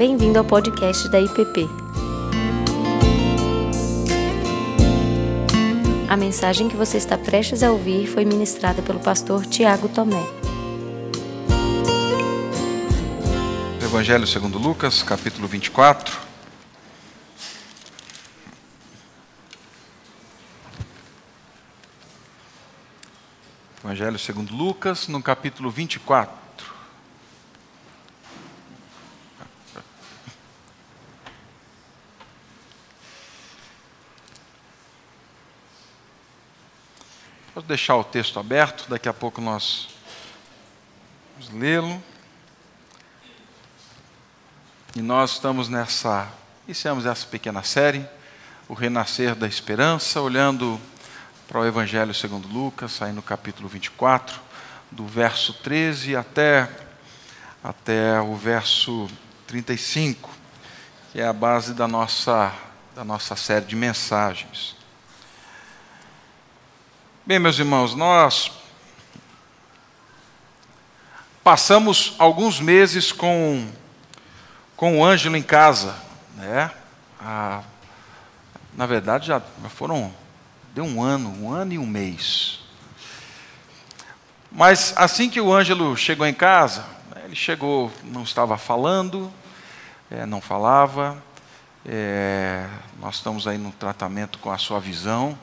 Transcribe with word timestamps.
Bem-vindo 0.00 0.38
ao 0.38 0.44
podcast 0.46 1.10
da 1.10 1.20
IPP. 1.20 1.68
A 6.08 6.16
mensagem 6.16 6.70
que 6.70 6.74
você 6.74 6.96
está 6.96 7.18
prestes 7.18 7.62
a 7.62 7.70
ouvir 7.70 8.06
foi 8.06 8.24
ministrada 8.24 8.80
pelo 8.80 8.98
pastor 8.98 9.44
Tiago 9.44 9.90
Tomé. 9.90 10.24
Evangelho 13.84 14.26
segundo 14.26 14.58
Lucas, 14.58 15.02
capítulo 15.02 15.46
24. 15.46 16.18
Evangelho 23.84 24.18
segundo 24.18 24.56
Lucas, 24.56 25.08
no 25.08 25.22
capítulo 25.22 25.70
24. 25.70 26.39
Vou 37.52 37.64
deixar 37.64 37.96
o 37.96 38.04
texto 38.04 38.38
aberto, 38.38 38.88
daqui 38.88 39.08
a 39.08 39.12
pouco 39.12 39.40
nós 39.40 39.88
vamos 41.34 41.52
lê-lo. 41.60 42.00
E 44.94 45.02
nós 45.02 45.32
estamos 45.32 45.68
nessa, 45.68 46.28
iniciamos 46.64 47.06
essa 47.06 47.26
pequena 47.26 47.64
série, 47.64 48.06
o 48.68 48.74
renascer 48.74 49.34
da 49.34 49.48
esperança, 49.48 50.20
olhando 50.20 50.80
para 51.48 51.58
o 51.58 51.66
Evangelho 51.66 52.14
segundo 52.14 52.46
Lucas, 52.46 53.02
aí 53.02 53.10
no 53.10 53.20
capítulo 53.20 53.68
24, 53.68 54.40
do 54.88 55.04
verso 55.04 55.52
13 55.54 56.14
até, 56.14 56.70
até 57.64 58.20
o 58.20 58.36
verso 58.36 59.08
35, 59.48 60.30
que 61.10 61.20
é 61.20 61.26
a 61.26 61.32
base 61.32 61.74
da 61.74 61.88
nossa, 61.88 62.54
da 62.94 63.02
nossa 63.02 63.34
série 63.34 63.64
de 63.64 63.74
mensagens. 63.74 64.79
Bem, 67.26 67.38
meus 67.38 67.58
irmãos, 67.58 67.94
nós 67.94 68.50
passamos 71.44 72.14
alguns 72.18 72.58
meses 72.58 73.12
com, 73.12 73.68
com 74.74 74.98
o 74.98 75.04
Ângelo 75.04 75.36
em 75.36 75.42
casa, 75.42 75.94
né? 76.34 76.70
Ah, 77.20 77.62
na 78.74 78.86
verdade, 78.86 79.26
já 79.26 79.40
foram, 79.68 80.10
deu 80.74 80.82
um 80.84 81.02
ano, 81.02 81.28
um 81.42 81.52
ano 81.52 81.74
e 81.74 81.78
um 81.78 81.86
mês. 81.86 82.60
Mas 84.50 84.94
assim 84.96 85.28
que 85.28 85.42
o 85.42 85.52
Ângelo 85.52 85.94
chegou 85.98 86.26
em 86.26 86.34
casa, 86.34 86.86
ele 87.26 87.36
chegou, 87.36 87.92
não 88.02 88.22
estava 88.22 88.56
falando, 88.56 89.30
é, 90.10 90.24
não 90.24 90.40
falava, 90.40 91.22
é, 91.84 92.66
nós 92.98 93.16
estamos 93.16 93.46
aí 93.46 93.58
no 93.58 93.72
tratamento 93.72 94.38
com 94.38 94.50
a 94.50 94.56
sua 94.56 94.80
visão. 94.80 95.38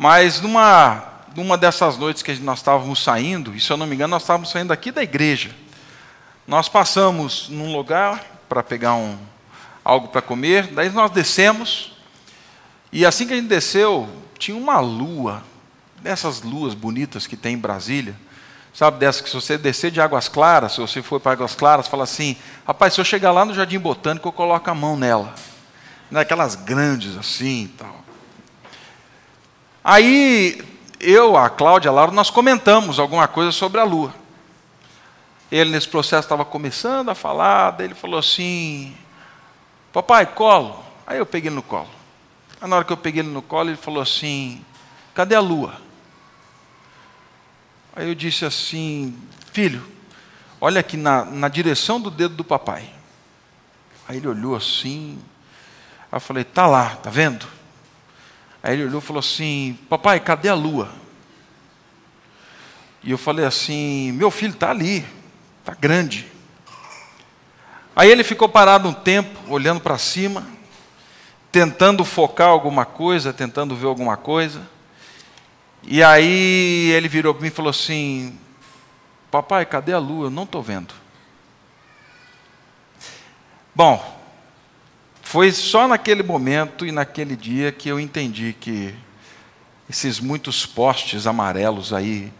Mas 0.00 0.40
numa, 0.40 1.02
numa 1.34 1.58
dessas 1.58 1.98
noites 1.98 2.22
que 2.22 2.32
nós 2.36 2.60
estávamos 2.60 3.02
saindo, 3.02 3.52
e 3.52 3.58
se 3.58 3.68
eu 3.68 3.76
não 3.76 3.84
me 3.84 3.96
engano, 3.96 4.12
nós 4.12 4.22
estávamos 4.22 4.48
saindo 4.48 4.72
aqui 4.72 4.92
da 4.92 5.02
igreja. 5.02 5.50
Nós 6.46 6.68
passamos 6.68 7.48
num 7.48 7.76
lugar 7.76 8.24
para 8.48 8.62
pegar 8.62 8.94
um, 8.94 9.18
algo 9.84 10.06
para 10.06 10.22
comer, 10.22 10.68
daí 10.68 10.88
nós 10.90 11.10
descemos, 11.10 11.96
e 12.92 13.04
assim 13.04 13.26
que 13.26 13.32
a 13.32 13.36
gente 13.36 13.48
desceu, 13.48 14.08
tinha 14.38 14.56
uma 14.56 14.78
lua, 14.78 15.42
dessas 16.00 16.42
luas 16.42 16.74
bonitas 16.74 17.26
que 17.26 17.36
tem 17.36 17.54
em 17.54 17.58
Brasília, 17.58 18.14
sabe 18.72 19.00
dessas 19.00 19.20
que 19.20 19.28
se 19.28 19.34
você 19.34 19.58
descer 19.58 19.90
de 19.90 20.00
Águas 20.00 20.28
Claras, 20.28 20.74
se 20.74 20.80
você 20.80 21.02
for 21.02 21.18
para 21.18 21.32
Águas 21.32 21.56
Claras, 21.56 21.88
fala 21.88 22.04
assim, 22.04 22.36
rapaz, 22.64 22.94
se 22.94 23.00
eu 23.00 23.04
chegar 23.04 23.32
lá 23.32 23.44
no 23.44 23.52
Jardim 23.52 23.80
Botânico, 23.80 24.28
eu 24.28 24.32
coloco 24.32 24.70
a 24.70 24.74
mão 24.76 24.96
nela. 24.96 25.34
Naquelas 26.08 26.54
grandes 26.54 27.16
assim 27.18 27.68
tal. 27.76 27.97
Aí 29.90 30.62
eu, 31.00 31.34
a 31.34 31.48
Cláudia, 31.48 31.90
a 31.90 31.94
Laura, 31.94 32.12
nós 32.12 32.28
comentamos 32.28 32.98
alguma 32.98 33.26
coisa 33.26 33.50
sobre 33.50 33.80
a 33.80 33.84
lua. 33.84 34.14
Ele, 35.50 35.70
nesse 35.70 35.88
processo, 35.88 36.26
estava 36.26 36.44
começando 36.44 37.08
a 37.08 37.14
falar, 37.14 37.70
daí 37.70 37.86
ele 37.86 37.94
falou 37.94 38.18
assim: 38.18 38.94
Papai, 39.90 40.26
colo. 40.26 40.84
Aí 41.06 41.16
eu 41.16 41.24
peguei 41.24 41.48
ele 41.48 41.56
no 41.56 41.62
colo. 41.62 41.88
Aí, 42.60 42.68
na 42.68 42.76
hora 42.76 42.84
que 42.84 42.92
eu 42.92 42.98
peguei 42.98 43.22
ele 43.22 43.30
no 43.30 43.40
colo, 43.40 43.70
ele 43.70 43.78
falou 43.78 44.02
assim: 44.02 44.62
Cadê 45.14 45.34
a 45.34 45.40
lua? 45.40 45.80
Aí 47.96 48.06
eu 48.06 48.14
disse 48.14 48.44
assim: 48.44 49.16
Filho, 49.54 49.82
olha 50.60 50.80
aqui 50.80 50.98
na, 50.98 51.24
na 51.24 51.48
direção 51.48 51.98
do 51.98 52.10
dedo 52.10 52.34
do 52.34 52.44
papai. 52.44 52.92
Aí 54.06 54.18
ele 54.18 54.28
olhou 54.28 54.54
assim. 54.54 55.18
Aí 56.12 56.16
eu 56.18 56.20
falei: 56.20 56.44
Tá 56.44 56.66
lá, 56.66 56.96
tá 56.96 57.08
vendo? 57.08 57.56
Aí 58.62 58.74
ele 58.74 58.84
olhou 58.84 59.00
e 59.00 59.04
falou 59.04 59.20
assim: 59.20 59.78
Papai, 59.88 60.20
cadê 60.20 60.48
a 60.48 60.54
lua? 60.54 60.90
E 63.02 63.10
eu 63.10 63.18
falei 63.18 63.44
assim: 63.44 64.12
Meu 64.12 64.30
filho 64.30 64.52
está 64.52 64.70
ali, 64.70 65.04
está 65.60 65.74
grande. 65.74 66.26
Aí 67.94 68.10
ele 68.10 68.22
ficou 68.22 68.48
parado 68.48 68.88
um 68.88 68.92
tempo, 68.92 69.52
olhando 69.52 69.80
para 69.80 69.98
cima, 69.98 70.46
tentando 71.50 72.04
focar 72.04 72.48
alguma 72.48 72.84
coisa, 72.84 73.32
tentando 73.32 73.74
ver 73.74 73.86
alguma 73.86 74.16
coisa. 74.16 74.68
E 75.82 76.02
aí 76.02 76.90
ele 76.90 77.08
virou 77.08 77.34
para 77.34 77.42
mim 77.42 77.48
e 77.48 77.52
falou 77.52 77.70
assim: 77.70 78.38
Papai, 79.30 79.64
cadê 79.66 79.92
a 79.92 79.98
lua? 79.98 80.26
Eu 80.26 80.30
não 80.30 80.44
estou 80.44 80.62
vendo. 80.62 80.94
Bom, 83.74 84.17
foi 85.28 85.52
só 85.52 85.86
naquele 85.86 86.22
momento 86.22 86.86
e 86.86 86.90
naquele 86.90 87.36
dia 87.36 87.70
que 87.70 87.86
eu 87.86 88.00
entendi 88.00 88.56
que 88.58 88.94
esses 89.86 90.20
muitos 90.20 90.64
postes 90.64 91.26
amarelos 91.26 91.92
aí 91.92 92.32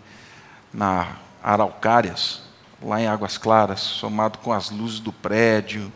na 0.73 1.19
Araucárias, 1.43 2.41
lá 2.83 2.99
em 2.99 3.07
Águas 3.07 3.37
Claras, 3.37 3.81
somado 3.81 4.39
com 4.39 4.55
as 4.55 4.71
luzes 4.71 5.01
do 5.01 5.13
prédio 5.13 5.93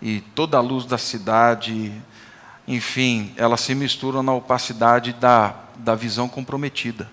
e 0.00 0.20
toda 0.20 0.56
a 0.56 0.60
luz 0.60 0.84
da 0.84 0.96
cidade, 0.96 1.92
enfim, 2.68 3.34
elas 3.36 3.60
se 3.60 3.74
misturam 3.74 4.22
na 4.22 4.32
opacidade 4.32 5.14
da, 5.14 5.56
da 5.74 5.96
visão 5.96 6.28
comprometida. 6.28 7.10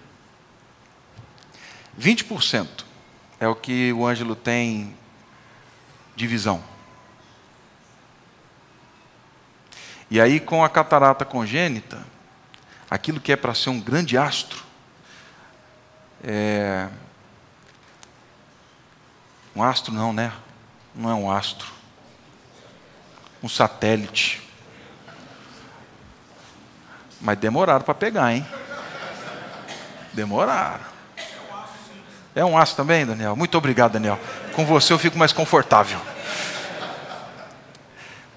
20% 2.00 2.68
é 3.40 3.48
o 3.48 3.56
que 3.56 3.92
o 3.92 4.06
Ângelo 4.06 4.36
tem 4.36 4.96
de 6.16 6.28
visão. 6.28 6.75
E 10.10 10.22
aí, 10.22 10.40
com 10.40 10.64
a 10.64 10.70
catarata 10.70 11.26
congênita, 11.26 12.06
aquilo 12.90 13.20
que 13.20 13.32
é 13.32 13.36
para 13.36 13.54
ser 13.54 13.70
um 13.70 13.80
grande 13.80 14.18
astro, 14.18 14.64
é... 16.24 16.88
um 19.56 19.64
astro 19.64 19.94
não, 19.94 20.14
né? 20.14 20.32
Não 20.94 21.10
é 21.10 21.14
um 21.14 21.30
astro, 21.30 21.68
um 23.42 23.50
satélite. 23.50 24.42
Mas 27.20 27.38
demoraram 27.38 27.84
para 27.84 27.96
pegar, 27.96 28.34
hein? 28.34 28.46
Demoraram. 30.14 30.86
É 32.36 32.44
um 32.46 32.58
astro 32.58 32.78
também, 32.78 33.06
Daniel? 33.06 33.36
Muito 33.36 33.58
obrigado, 33.58 33.94
Daniel. 33.94 34.20
Com 34.54 34.66
você 34.66 34.94
eu 34.94 35.00
fico 35.00 35.18
mais 35.18 35.34
confortável. 35.34 36.00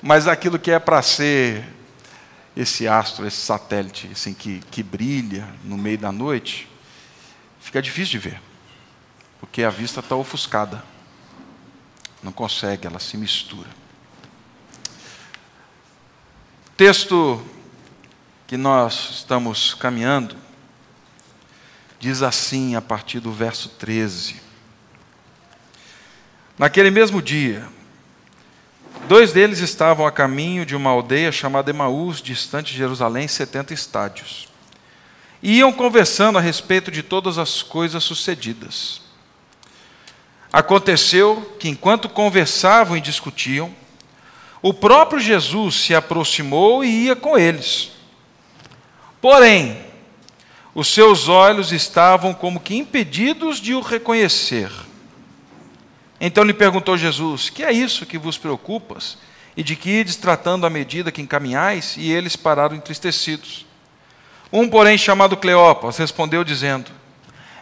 Mas 0.09 0.27
aquilo 0.27 0.59
que 0.59 0.71
é 0.71 0.79
para 0.79 1.03
ser 1.03 1.63
esse 2.57 2.89
astro, 2.89 3.27
esse 3.27 3.37
satélite 3.37 4.09
assim, 4.11 4.33
que, 4.33 4.61
que 4.71 4.83
brilha 4.83 5.47
no 5.63 5.77
meio 5.77 5.99
da 5.99 6.11
noite, 6.11 6.67
fica 7.61 7.83
difícil 7.83 8.13
de 8.13 8.31
ver, 8.31 8.41
porque 9.39 9.63
a 9.63 9.69
vista 9.69 10.01
está 10.01 10.17
ofuscada. 10.17 10.83
Não 12.23 12.33
consegue, 12.33 12.87
ela 12.87 12.99
se 12.99 13.19
mistura. 13.19 13.69
Texto 16.75 17.45
que 18.47 18.57
nós 18.57 19.11
estamos 19.11 19.75
caminhando 19.75 20.35
diz 22.01 22.23
assim, 22.23 22.75
a 22.77 22.81
partir 22.81 23.21
do 23.21 23.31
verso 23.31 23.69
13: 23.69 24.41
Naquele 26.59 26.91
mesmo 26.91 27.21
dia, 27.21 27.69
Dois 29.07 29.33
deles 29.33 29.61
estavam 29.61 30.07
a 30.07 30.13
caminho 30.13 30.67
de 30.67 30.75
uma 30.75 30.91
aldeia 30.91 31.31
chamada 31.31 31.71
Emaús, 31.71 32.21
distante 32.21 32.73
de 32.73 32.79
Jerusalém, 32.79 33.29
70 33.29 33.73
estádios. 33.73 34.49
E 35.43 35.59
iam 35.59 35.73
conversando 35.73 36.39
a 36.39 36.41
respeito 36.41 36.91
de 36.91 37.03
todas 37.03 37.39
as 37.39 37.63
coisas 37.63 38.03
sucedidas. 38.03 39.01
Aconteceu 40.53 41.57
que, 41.61 41.69
enquanto 41.69 42.09
conversavam 42.09 42.97
e 42.97 43.01
discutiam, 43.01 43.75
o 44.61 44.75
próprio 44.75 45.21
Jesus 45.21 45.77
se 45.77 45.95
aproximou 45.95 46.85
e 46.85 47.05
ia 47.05 47.15
com 47.15 47.39
eles. 47.39 47.93
Porém, 49.21 49.79
os 50.75 50.89
seus 50.89 51.29
olhos 51.29 51.73
estavam 51.73 52.33
como 52.33 52.61
que 52.61 52.77
impedidos 52.77 53.59
de 53.59 53.75
o 53.75 53.81
reconhecer. 53.81 54.71
Então 56.21 56.45
lhe 56.45 56.55
perguntou 56.55 56.97
Jesus: 56.97 57.51
Que 57.51 57.63
é 57.63 57.73
isso 57.73 58.07
que 58.07 58.19
vos 58.19 58.39
preocupas? 58.39 59.19
E 59.57 59.63
de 59.63 59.75
que 59.75 59.91
ides 59.91 60.17
tratando 60.17 60.67
à 60.67 60.71
medida 60.71 61.11
que 61.11 61.23
encaminhais? 61.23 61.97
E 61.97 62.11
eles 62.11 62.37
pararam 62.37 62.77
entristecidos. 62.77 63.67
Um, 64.53 64.69
porém, 64.69 64.97
chamado 64.97 65.37
Cleopas, 65.37 65.97
respondeu 65.97 66.45
dizendo: 66.45 66.91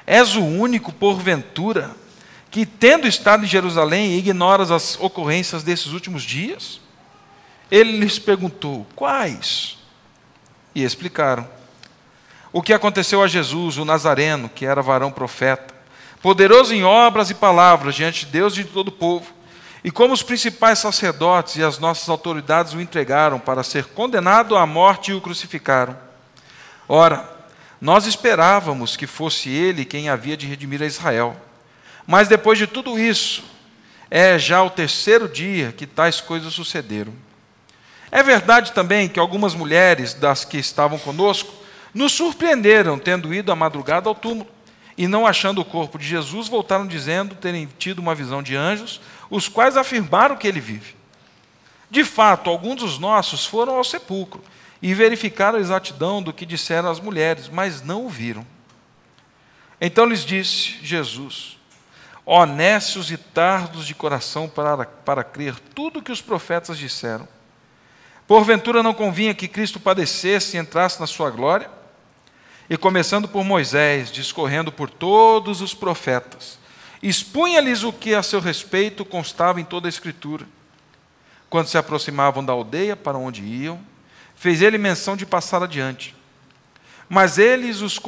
És 0.06 0.36
o 0.36 0.42
único, 0.42 0.92
porventura, 0.92 1.94
que, 2.50 2.64
tendo 2.64 3.06
estado 3.06 3.44
em 3.44 3.48
Jerusalém, 3.48 4.16
ignoras 4.16 4.70
as 4.70 4.98
ocorrências 5.00 5.62
desses 5.62 5.92
últimos 5.92 6.22
dias? 6.22 6.80
Ele 7.70 7.98
lhes 7.98 8.18
perguntou: 8.18 8.86
Quais? 8.94 9.78
E 10.74 10.82
explicaram. 10.82 11.48
O 12.52 12.62
que 12.62 12.72
aconteceu 12.72 13.22
a 13.22 13.26
Jesus, 13.26 13.76
o 13.76 13.84
Nazareno, 13.84 14.48
que 14.48 14.64
era 14.64 14.80
varão 14.80 15.10
profeta, 15.10 15.75
poderoso 16.26 16.74
em 16.74 16.82
obras 16.82 17.30
e 17.30 17.34
palavras 17.34 17.94
diante 17.94 18.26
de 18.26 18.32
Deus 18.32 18.54
e 18.54 18.64
de 18.64 18.70
todo 18.70 18.88
o 18.88 18.90
povo, 18.90 19.32
e 19.84 19.92
como 19.92 20.12
os 20.12 20.24
principais 20.24 20.80
sacerdotes 20.80 21.54
e 21.54 21.62
as 21.62 21.78
nossas 21.78 22.08
autoridades 22.08 22.72
o 22.72 22.80
entregaram 22.80 23.38
para 23.38 23.62
ser 23.62 23.84
condenado 23.84 24.56
à 24.56 24.66
morte 24.66 25.12
e 25.12 25.14
o 25.14 25.20
crucificaram. 25.20 25.96
Ora, 26.88 27.30
nós 27.80 28.06
esperávamos 28.08 28.96
que 28.96 29.06
fosse 29.06 29.50
ele 29.50 29.84
quem 29.84 30.08
havia 30.08 30.36
de 30.36 30.48
redimir 30.48 30.82
a 30.82 30.86
Israel. 30.86 31.36
Mas 32.04 32.26
depois 32.26 32.58
de 32.58 32.66
tudo 32.66 32.98
isso, 32.98 33.44
é 34.10 34.36
já 34.36 34.60
o 34.64 34.70
terceiro 34.70 35.28
dia 35.28 35.72
que 35.76 35.86
tais 35.86 36.20
coisas 36.20 36.52
sucederam. 36.52 37.14
É 38.10 38.20
verdade 38.24 38.72
também 38.72 39.08
que 39.08 39.20
algumas 39.20 39.54
mulheres 39.54 40.12
das 40.12 40.44
que 40.44 40.58
estavam 40.58 40.98
conosco 40.98 41.54
nos 41.94 42.10
surpreenderam 42.10 42.98
tendo 42.98 43.32
ido 43.32 43.52
à 43.52 43.54
madrugada 43.54 44.08
ao 44.08 44.14
túmulo 44.16 44.55
e 44.96 45.06
não 45.06 45.26
achando 45.26 45.60
o 45.60 45.64
corpo 45.64 45.98
de 45.98 46.06
Jesus, 46.06 46.48
voltaram 46.48 46.86
dizendo 46.86 47.34
terem 47.34 47.68
tido 47.78 47.98
uma 47.98 48.14
visão 48.14 48.42
de 48.42 48.56
anjos, 48.56 49.00
os 49.28 49.48
quais 49.48 49.76
afirmaram 49.76 50.36
que 50.36 50.48
ele 50.48 50.60
vive. 50.60 50.94
De 51.90 52.04
fato, 52.04 52.50
alguns 52.50 52.76
dos 52.76 52.98
nossos 52.98 53.44
foram 53.44 53.76
ao 53.76 53.84
sepulcro 53.84 54.42
e 54.80 54.94
verificaram 54.94 55.58
a 55.58 55.60
exatidão 55.60 56.22
do 56.22 56.32
que 56.32 56.46
disseram 56.46 56.90
as 56.90 57.00
mulheres, 57.00 57.48
mas 57.48 57.82
não 57.82 58.06
o 58.06 58.08
viram. 58.08 58.46
Então 59.80 60.06
lhes 60.06 60.24
disse 60.24 60.78
Jesus: 60.82 61.58
honestos 62.24 63.10
e 63.10 63.16
tardos 63.16 63.86
de 63.86 63.94
coração 63.94 64.48
para, 64.48 64.86
para 64.86 65.22
crer 65.22 65.58
tudo 65.74 66.00
o 66.00 66.02
que 66.02 66.12
os 66.12 66.20
profetas 66.20 66.78
disseram. 66.78 67.28
Porventura 68.26 68.82
não 68.82 68.92
convinha 68.92 69.34
que 69.34 69.46
Cristo 69.46 69.78
padecesse 69.78 70.56
e 70.56 70.60
entrasse 70.60 70.98
na 70.98 71.06
sua 71.06 71.30
glória? 71.30 71.70
E 72.68 72.76
começando 72.76 73.28
por 73.28 73.44
Moisés, 73.44 74.10
discorrendo 74.10 74.72
por 74.72 74.90
todos 74.90 75.60
os 75.60 75.72
profetas, 75.72 76.58
expunha-lhes 77.02 77.84
o 77.84 77.92
que 77.92 78.14
a 78.14 78.22
seu 78.22 78.40
respeito 78.40 79.04
constava 79.04 79.60
em 79.60 79.64
toda 79.64 79.86
a 79.86 79.88
Escritura. 79.88 80.46
Quando 81.48 81.68
se 81.68 81.78
aproximavam 81.78 82.44
da 82.44 82.52
aldeia 82.52 82.96
para 82.96 83.16
onde 83.16 83.44
iam, 83.44 83.78
fez 84.34 84.62
ele 84.62 84.78
menção 84.78 85.16
de 85.16 85.24
passar 85.24 85.62
adiante. 85.62 86.14
Mas 87.08 87.38
eles, 87.38 87.80
os 87.80 88.00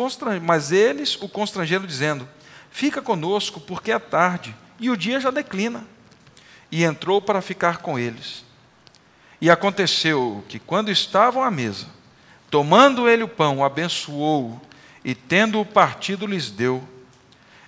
mas 0.43 0.73
eles 0.73 1.17
o 1.21 1.29
constrangeram, 1.29 1.87
dizendo: 1.87 2.29
Fica 2.69 3.01
conosco, 3.01 3.61
porque 3.61 3.93
é 3.93 3.99
tarde, 3.99 4.55
e 4.81 4.91
o 4.91 4.97
dia 4.97 5.21
já 5.21 5.31
declina. 5.31 5.87
E 6.71 6.83
entrou 6.83 7.23
para 7.23 7.41
ficar 7.41 7.79
com 7.79 7.97
eles. 7.97 8.45
E 9.41 9.49
aconteceu 9.49 10.45
que, 10.49 10.59
quando 10.59 10.91
estavam 10.91 11.45
à 11.45 11.51
mesa, 11.51 11.87
tomando 12.51 13.09
ele 13.09 13.23
o 13.23 13.29
pão, 13.29 13.59
o 13.59 13.65
abençoou, 13.65 14.61
e 15.05 15.15
tendo-o 15.15 15.65
partido, 15.65 16.27
lhes 16.27 16.51
deu. 16.51 16.83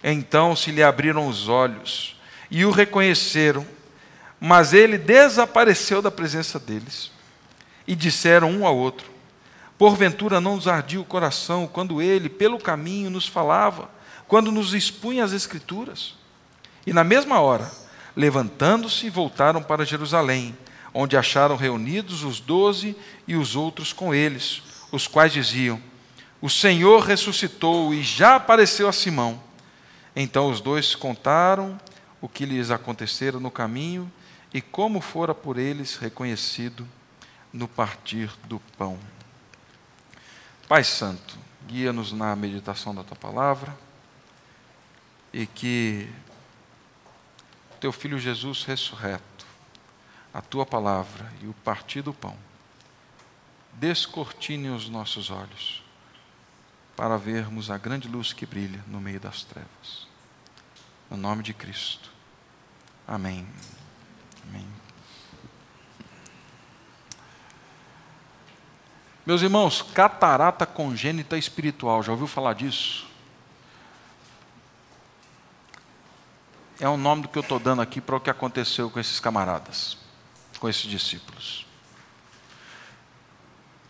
Então 0.02 0.56
se 0.56 0.70
lhe 0.70 0.82
abriram 0.82 1.28
os 1.28 1.48
olhos, 1.48 2.16
e 2.50 2.64
o 2.64 2.70
reconheceram, 2.70 3.66
mas 4.40 4.72
ele 4.72 4.98
desapareceu 4.98 6.00
da 6.00 6.10
presença 6.10 6.58
deles. 6.58 7.10
E 7.86 7.94
disseram 7.94 8.50
um 8.50 8.66
ao 8.66 8.76
outro: 8.76 9.10
Porventura 9.76 10.40
não 10.40 10.56
nos 10.56 10.68
ardia 10.68 11.00
o 11.00 11.04
coração 11.04 11.66
quando 11.66 12.00
ele, 12.00 12.28
pelo 12.28 12.58
caminho, 12.58 13.10
nos 13.10 13.26
falava 13.26 13.88
quando 14.30 14.52
nos 14.52 14.74
expunha 14.74 15.24
as 15.24 15.32
Escrituras. 15.32 16.14
E 16.86 16.92
na 16.92 17.02
mesma 17.02 17.40
hora, 17.40 17.68
levantando-se, 18.14 19.10
voltaram 19.10 19.60
para 19.60 19.84
Jerusalém, 19.84 20.56
onde 20.94 21.16
acharam 21.16 21.56
reunidos 21.56 22.22
os 22.22 22.38
doze 22.38 22.94
e 23.26 23.34
os 23.34 23.56
outros 23.56 23.92
com 23.92 24.14
eles, 24.14 24.62
os 24.92 25.06
quais 25.06 25.32
diziam: 25.32 25.80
O 26.40 26.48
Senhor 26.48 27.00
ressuscitou 27.00 27.94
e 27.94 28.02
já 28.02 28.36
apareceu 28.36 28.88
a 28.88 28.92
Simão. 28.92 29.42
Então 30.14 30.50
os 30.50 30.60
dois 30.60 30.94
contaram 30.94 31.78
o 32.20 32.28
que 32.28 32.44
lhes 32.44 32.70
acontecera 32.70 33.38
no 33.38 33.50
caminho 33.50 34.10
e 34.52 34.60
como 34.60 35.00
fora 35.00 35.34
por 35.34 35.58
eles 35.58 35.96
reconhecido 35.96 36.86
no 37.52 37.68
partir 37.68 38.30
do 38.44 38.58
pão. 38.76 38.98
Pai 40.68 40.84
Santo, 40.84 41.38
guia-nos 41.66 42.12
na 42.12 42.34
meditação 42.36 42.94
da 42.94 43.02
tua 43.02 43.16
palavra 43.16 43.76
e 45.32 45.46
que 45.46 46.08
teu 47.80 47.92
filho 47.92 48.18
Jesus 48.18 48.64
ressurreto, 48.64 49.46
a 50.34 50.42
tua 50.42 50.66
palavra 50.66 51.32
e 51.42 51.46
o 51.46 51.54
partir 51.64 52.02
do 52.02 52.12
pão, 52.12 52.36
descortine 53.80 54.68
os 54.68 54.88
nossos 54.88 55.30
olhos 55.30 55.82
para 56.94 57.16
vermos 57.16 57.70
a 57.70 57.78
grande 57.78 58.06
luz 58.06 58.32
que 58.32 58.44
brilha 58.44 58.84
no 58.86 59.00
meio 59.00 59.18
das 59.18 59.42
trevas. 59.42 60.06
No 61.10 61.16
nome 61.16 61.42
de 61.42 61.54
Cristo. 61.54 62.10
Amém. 63.08 63.48
Amém. 64.46 64.66
Meus 69.24 69.40
irmãos, 69.42 69.80
catarata 69.80 70.66
congênita 70.66 71.38
espiritual, 71.38 72.02
já 72.02 72.12
ouviu 72.12 72.26
falar 72.26 72.52
disso? 72.52 73.10
é 76.80 76.88
o 76.88 76.96
nome 76.96 77.22
do 77.22 77.28
que 77.28 77.36
eu 77.36 77.42
estou 77.42 77.58
dando 77.58 77.82
aqui 77.82 78.00
para 78.00 78.16
o 78.16 78.20
que 78.20 78.30
aconteceu 78.30 78.90
com 78.90 78.98
esses 78.98 79.20
camaradas, 79.20 79.98
com 80.58 80.66
esses 80.66 80.84
discípulos. 80.84 81.66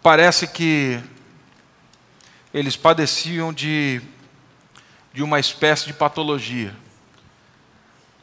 Parece 0.02 0.47
que 0.47 1.00
eles 2.52 2.76
padeciam 2.76 3.52
de, 3.52 4.00
de 5.12 5.23
uma 5.23 5.38
espécie 5.38 5.87
de 5.87 5.93
patologia, 5.93 6.75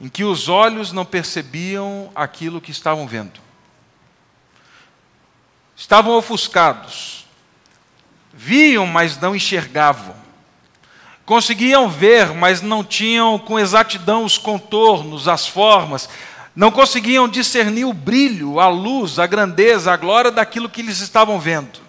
em 0.02 0.10
que 0.10 0.24
os 0.24 0.50
olhos 0.50 0.92
não 0.92 1.06
percebiam 1.06 2.12
aquilo 2.16 2.62
que 2.62 2.72
estavam 2.72 3.08
vendo. 3.08 3.40
Estavam 5.76 6.14
ofuscados, 6.14 7.26
viam, 8.34 8.88
mas 8.88 9.20
não 9.20 9.36
enxergavam 9.36 10.28
Conseguiam 11.28 11.90
ver, 11.90 12.34
mas 12.34 12.62
não 12.62 12.86
tinham 12.86 13.38
com 13.38 13.60
exatidão 13.60 14.24
os 14.24 14.38
contornos, 14.38 15.28
as 15.28 15.46
formas, 15.46 16.08
não 16.58 16.72
conseguiam 16.72 17.30
discernir 17.30 17.86
o 17.86 17.94
brilho, 17.94 18.60
a 18.60 18.68
luz, 18.68 19.20
a 19.20 19.28
grandeza, 19.28 19.94
a 19.94 19.96
glória 19.96 20.32
daquilo 20.32 20.68
que 20.68 20.82
eles 20.82 21.02
estavam 21.02 21.40
vendo. 21.40 21.80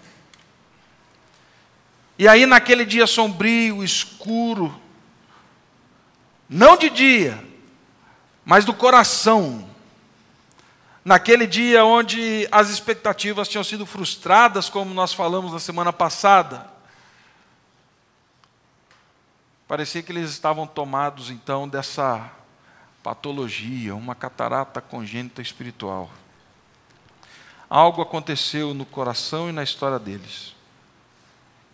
E 2.18 2.28
aí, 2.28 2.44
naquele 2.44 2.84
dia 2.84 3.06
sombrio, 3.06 3.82
escuro, 3.82 4.78
não 6.46 6.76
de 6.76 6.90
dia, 6.90 7.42
mas 8.44 8.66
do 8.66 8.74
coração, 8.74 9.66
naquele 11.02 11.46
dia 11.46 11.82
onde 11.82 12.46
as 12.52 12.68
expectativas 12.68 13.48
tinham 13.48 13.64
sido 13.64 13.86
frustradas, 13.86 14.68
como 14.68 14.92
nós 14.92 15.14
falamos 15.14 15.50
na 15.50 15.58
semana 15.58 15.94
passada, 15.94 16.76
Parecia 19.66 20.02
que 20.02 20.10
eles 20.10 20.30
estavam 20.30 20.66
tomados 20.66 21.28
então 21.28 21.68
dessa 21.68 22.37
patologia, 23.08 23.96
uma 23.96 24.14
catarata 24.14 24.82
congênita 24.82 25.40
espiritual. 25.40 26.10
Algo 27.66 28.02
aconteceu 28.02 28.74
no 28.74 28.84
coração 28.84 29.48
e 29.48 29.52
na 29.52 29.62
história 29.62 29.98
deles, 29.98 30.54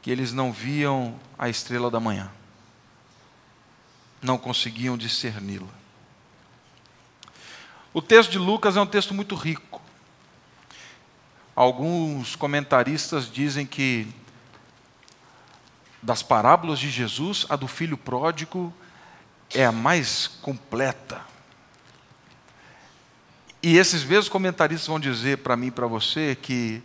que 0.01 0.13
eles 0.13 0.33
não 0.33 0.53
viam 0.53 1.19
a 1.37 1.49
estrela 1.49 1.91
da 1.91 1.99
manhã, 1.99 2.31
não 4.23 4.39
conseguiam 4.39 4.97
discerni-la. 4.97 5.67
O 7.93 8.01
texto 8.01 8.31
de 8.31 8.39
Lucas 8.39 8.77
é 8.77 8.81
um 8.81 8.87
texto 8.87 9.13
muito 9.13 9.35
rico. 9.35 9.83
Alguns 11.57 12.37
comentaristas 12.37 13.29
dizem 13.29 13.67
que 13.67 14.07
das 16.01 16.23
parábolas 16.23 16.79
de 16.79 16.89
Jesus, 16.91 17.45
a 17.49 17.57
do 17.57 17.67
filho 17.67 17.99
pródigo 17.99 18.73
é 19.53 19.65
a 19.65 19.73
mais 19.73 20.27
completa. 20.27 21.21
E 23.63 23.77
esses 23.79 24.05
mesmos 24.05 24.29
comentaristas 24.29 24.87
vão 24.87 25.01
dizer 25.01 25.39
para 25.39 25.57
mim 25.57 25.69
e 25.69 25.71
para 25.71 25.87
você 25.87 26.37
que 26.41 26.83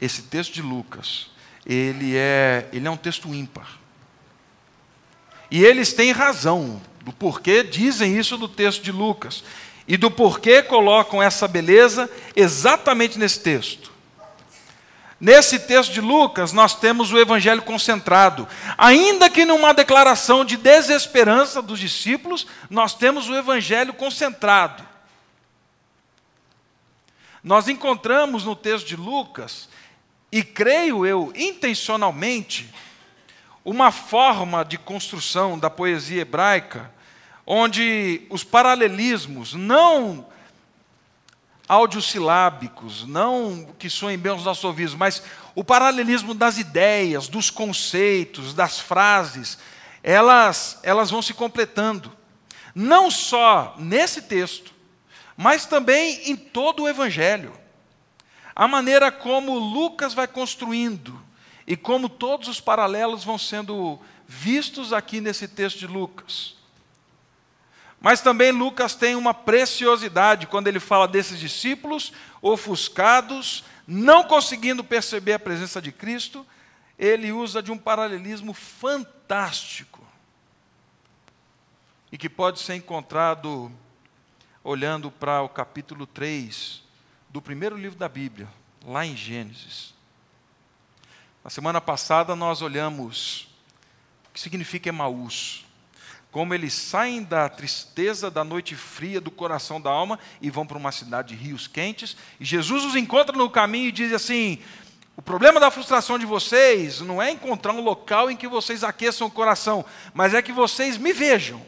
esse 0.00 0.22
texto 0.22 0.52
de 0.52 0.62
Lucas, 0.62 1.30
ele 1.64 2.16
é, 2.16 2.68
ele 2.72 2.86
é 2.86 2.90
um 2.90 2.96
texto 2.96 3.34
ímpar. 3.34 3.78
E 5.50 5.64
eles 5.64 5.92
têm 5.92 6.12
razão 6.12 6.80
do 7.00 7.12
porquê 7.12 7.62
dizem 7.62 8.18
isso 8.18 8.36
do 8.36 8.48
texto 8.48 8.82
de 8.82 8.92
Lucas 8.92 9.42
e 9.86 9.96
do 9.96 10.10
porquê 10.10 10.62
colocam 10.62 11.22
essa 11.22 11.48
beleza 11.48 12.10
exatamente 12.36 13.18
nesse 13.18 13.40
texto. 13.40 13.90
Nesse 15.20 15.58
texto 15.58 15.92
de 15.92 16.00
Lucas, 16.00 16.52
nós 16.52 16.74
temos 16.76 17.12
o 17.12 17.18
evangelho 17.18 17.62
concentrado. 17.62 18.46
Ainda 18.76 19.28
que 19.28 19.44
numa 19.44 19.74
declaração 19.74 20.44
de 20.44 20.56
desesperança 20.56 21.60
dos 21.60 21.80
discípulos, 21.80 22.46
nós 22.70 22.94
temos 22.94 23.28
o 23.28 23.34
evangelho 23.34 23.92
concentrado. 23.92 24.86
Nós 27.42 27.66
encontramos 27.66 28.44
no 28.44 28.54
texto 28.54 28.86
de 28.86 28.96
Lucas, 28.96 29.68
e 30.30 30.44
creio 30.44 31.04
eu 31.04 31.32
intencionalmente, 31.34 32.72
uma 33.64 33.90
forma 33.90 34.64
de 34.64 34.78
construção 34.78 35.58
da 35.58 35.68
poesia 35.68 36.22
hebraica, 36.22 36.92
onde 37.44 38.22
os 38.30 38.44
paralelismos 38.44 39.52
não 39.54 40.26
audiosilábicos, 41.68 43.06
não 43.06 43.68
que 43.78 43.90
soem 43.90 44.16
bem 44.16 44.32
aos 44.32 44.44
nossos 44.44 44.64
ouvidos, 44.64 44.94
mas 44.94 45.22
o 45.54 45.62
paralelismo 45.62 46.34
das 46.34 46.56
ideias, 46.56 47.28
dos 47.28 47.50
conceitos, 47.50 48.54
das 48.54 48.80
frases, 48.80 49.58
elas, 50.02 50.80
elas 50.82 51.10
vão 51.10 51.20
se 51.20 51.34
completando. 51.34 52.10
Não 52.74 53.10
só 53.10 53.74
nesse 53.78 54.22
texto, 54.22 54.72
mas 55.36 55.66
também 55.66 56.30
em 56.30 56.36
todo 56.36 56.84
o 56.84 56.88
Evangelho. 56.88 57.52
A 58.56 58.66
maneira 58.66 59.12
como 59.12 59.58
Lucas 59.58 60.14
vai 60.14 60.26
construindo 60.26 61.20
e 61.66 61.76
como 61.76 62.08
todos 62.08 62.48
os 62.48 62.60
paralelos 62.60 63.22
vão 63.22 63.38
sendo 63.38 64.00
vistos 64.26 64.92
aqui 64.92 65.20
nesse 65.20 65.46
texto 65.46 65.78
de 65.78 65.86
Lucas. 65.86 66.57
Mas 68.00 68.20
também 68.20 68.52
Lucas 68.52 68.94
tem 68.94 69.16
uma 69.16 69.34
preciosidade 69.34 70.46
quando 70.46 70.68
ele 70.68 70.78
fala 70.78 71.08
desses 71.08 71.38
discípulos 71.38 72.12
ofuscados, 72.40 73.64
não 73.86 74.22
conseguindo 74.22 74.84
perceber 74.84 75.32
a 75.32 75.38
presença 75.38 75.82
de 75.82 75.90
Cristo, 75.90 76.46
ele 76.98 77.32
usa 77.32 77.62
de 77.62 77.72
um 77.72 77.78
paralelismo 77.78 78.52
fantástico 78.52 80.06
e 82.10 82.16
que 82.16 82.28
pode 82.28 82.60
ser 82.60 82.74
encontrado 82.74 83.70
olhando 84.62 85.10
para 85.10 85.42
o 85.42 85.48
capítulo 85.48 86.06
3 86.06 86.82
do 87.28 87.42
primeiro 87.42 87.76
livro 87.76 87.98
da 87.98 88.08
Bíblia, 88.08 88.48
lá 88.84 89.04
em 89.04 89.16
Gênesis. 89.16 89.94
Na 91.42 91.50
semana 91.50 91.80
passada 91.80 92.34
nós 92.34 92.62
olhamos 92.62 93.48
o 94.28 94.32
que 94.34 94.40
significa 94.40 94.88
Emaús 94.88 95.67
como 96.30 96.54
eles 96.54 96.74
saem 96.74 97.22
da 97.22 97.48
tristeza 97.48 98.30
da 98.30 98.44
noite 98.44 98.76
fria 98.76 99.20
do 99.20 99.30
coração 99.30 99.80
da 99.80 99.90
alma 99.90 100.18
e 100.40 100.50
vão 100.50 100.66
para 100.66 100.78
uma 100.78 100.92
cidade 100.92 101.34
de 101.34 101.42
rios 101.42 101.66
quentes, 101.66 102.16
e 102.38 102.44
Jesus 102.44 102.84
os 102.84 102.94
encontra 102.94 103.36
no 103.36 103.48
caminho 103.48 103.88
e 103.88 103.92
diz 103.92 104.12
assim: 104.12 104.58
o 105.16 105.22
problema 105.22 105.58
da 105.58 105.70
frustração 105.70 106.18
de 106.18 106.24
vocês 106.24 107.00
não 107.00 107.20
é 107.20 107.30
encontrar 107.30 107.72
um 107.72 107.80
local 107.80 108.30
em 108.30 108.36
que 108.36 108.46
vocês 108.46 108.84
aqueçam 108.84 109.26
o 109.26 109.30
coração, 109.30 109.84
mas 110.14 110.32
é 110.32 110.40
que 110.40 110.52
vocês 110.52 110.96
me 110.96 111.12
vejam. 111.12 111.60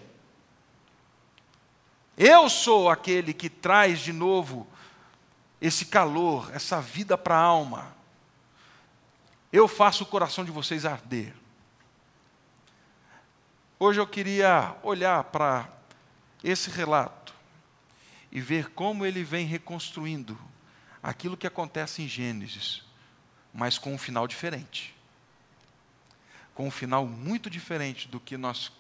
Eu 2.17 2.49
sou 2.49 2.91
aquele 2.91 3.33
que 3.33 3.49
traz 3.49 3.99
de 4.01 4.13
novo 4.13 4.69
esse 5.61 5.87
calor, 5.87 6.51
essa 6.55 6.81
vida 6.81 7.19
para 7.19 7.35
a 7.35 7.43
alma. 7.43 7.97
Eu 9.53 9.67
faço 9.67 10.05
o 10.05 10.07
coração 10.07 10.45
de 10.45 10.51
vocês 10.51 10.87
arder. 10.87 11.35
Hoje 13.83 13.99
eu 13.99 14.07
queria 14.07 14.77
olhar 14.83 15.25
para 15.25 15.67
esse 16.45 16.69
relato 16.69 17.33
e 18.31 18.39
ver 18.39 18.69
como 18.73 19.07
ele 19.07 19.25
vem 19.25 19.47
reconstruindo 19.47 20.39
aquilo 21.03 21.35
que 21.35 21.47
acontece 21.47 22.03
em 22.03 22.07
Gênesis, 22.07 22.83
mas 23.55 23.79
com 23.79 23.95
um 23.95 23.97
final 23.97 24.29
diferente. 24.29 24.95
Com 26.55 26.69
um 26.69 26.71
final 26.71 27.07
muito 27.07 27.49
diferente 27.49 28.07
do 28.07 28.21
que 28.21 28.37
nós 28.37 28.71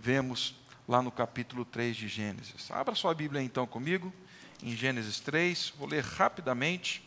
vemos 0.00 0.54
lá 0.88 1.02
no 1.02 1.12
capítulo 1.12 1.66
3 1.66 1.94
de 1.94 2.08
Gênesis. 2.08 2.70
Abra 2.70 2.94
sua 2.94 3.12
Bíblia 3.12 3.42
então 3.42 3.66
comigo, 3.66 4.10
em 4.62 4.74
Gênesis 4.74 5.20
3, 5.20 5.74
vou 5.76 5.86
ler 5.86 6.02
rapidamente. 6.02 7.06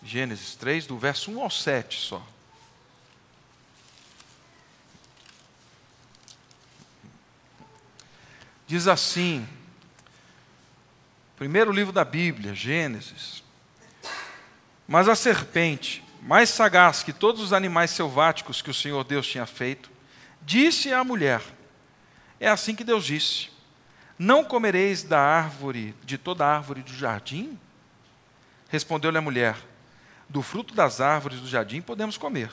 Gênesis 0.00 0.54
3, 0.54 0.86
do 0.86 0.96
verso 0.96 1.32
1 1.32 1.42
ao 1.42 1.50
7 1.50 2.00
só. 2.00 2.24
Diz 8.70 8.86
assim, 8.86 9.44
primeiro 11.36 11.72
livro 11.72 11.92
da 11.92 12.04
Bíblia, 12.04 12.54
Gênesis. 12.54 13.42
Mas 14.86 15.08
a 15.08 15.16
serpente, 15.16 16.04
mais 16.22 16.50
sagaz 16.50 17.02
que 17.02 17.12
todos 17.12 17.42
os 17.42 17.52
animais 17.52 17.90
selváticos 17.90 18.62
que 18.62 18.70
o 18.70 18.74
Senhor 18.74 19.02
Deus 19.02 19.26
tinha 19.26 19.44
feito, 19.44 19.90
disse 20.42 20.92
à 20.92 21.02
mulher: 21.02 21.42
É 22.38 22.48
assim 22.48 22.76
que 22.76 22.84
Deus 22.84 23.04
disse: 23.04 23.48
Não 24.16 24.44
comereis 24.44 25.02
da 25.02 25.18
árvore, 25.20 25.92
de 26.04 26.16
toda 26.16 26.46
árvore 26.46 26.82
do 26.82 26.94
jardim? 26.94 27.58
Respondeu-lhe 28.68 29.18
a 29.18 29.20
mulher: 29.20 29.56
Do 30.28 30.42
fruto 30.42 30.76
das 30.76 31.00
árvores 31.00 31.40
do 31.40 31.48
jardim 31.48 31.82
podemos 31.82 32.16
comer. 32.16 32.52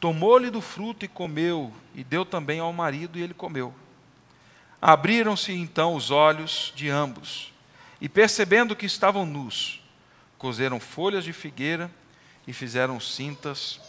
tomou-lhe 0.00 0.50
do 0.50 0.60
fruto 0.60 1.04
e 1.04 1.08
comeu, 1.08 1.72
e 1.94 2.04
deu 2.04 2.24
também 2.24 2.60
ao 2.60 2.72
marido, 2.72 3.18
e 3.18 3.22
ele 3.22 3.34
comeu. 3.34 3.74
Abriram-se 4.80 5.52
então 5.52 5.94
os 5.94 6.10
olhos 6.10 6.72
de 6.74 6.88
ambos, 6.88 7.52
e 8.00 8.08
percebendo 8.08 8.76
que 8.76 8.86
estavam 8.86 9.26
nus, 9.26 9.82
cozeram 10.38 10.78
folhas 10.78 11.24
de 11.24 11.32
figueira 11.32 11.90
e 12.46 12.52
fizeram 12.52 13.00
cintas 13.00 13.80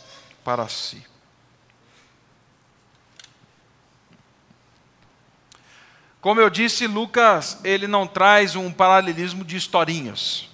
para 0.43 0.67
si. 0.67 1.05
Como 6.19 6.41
eu 6.41 6.49
disse, 6.49 6.85
Lucas, 6.85 7.61
ele 7.63 7.87
não 7.87 8.05
traz 8.05 8.55
um 8.55 8.73
paralelismo 8.73 9.45
de 9.45 9.55
historinhas. 9.55 10.49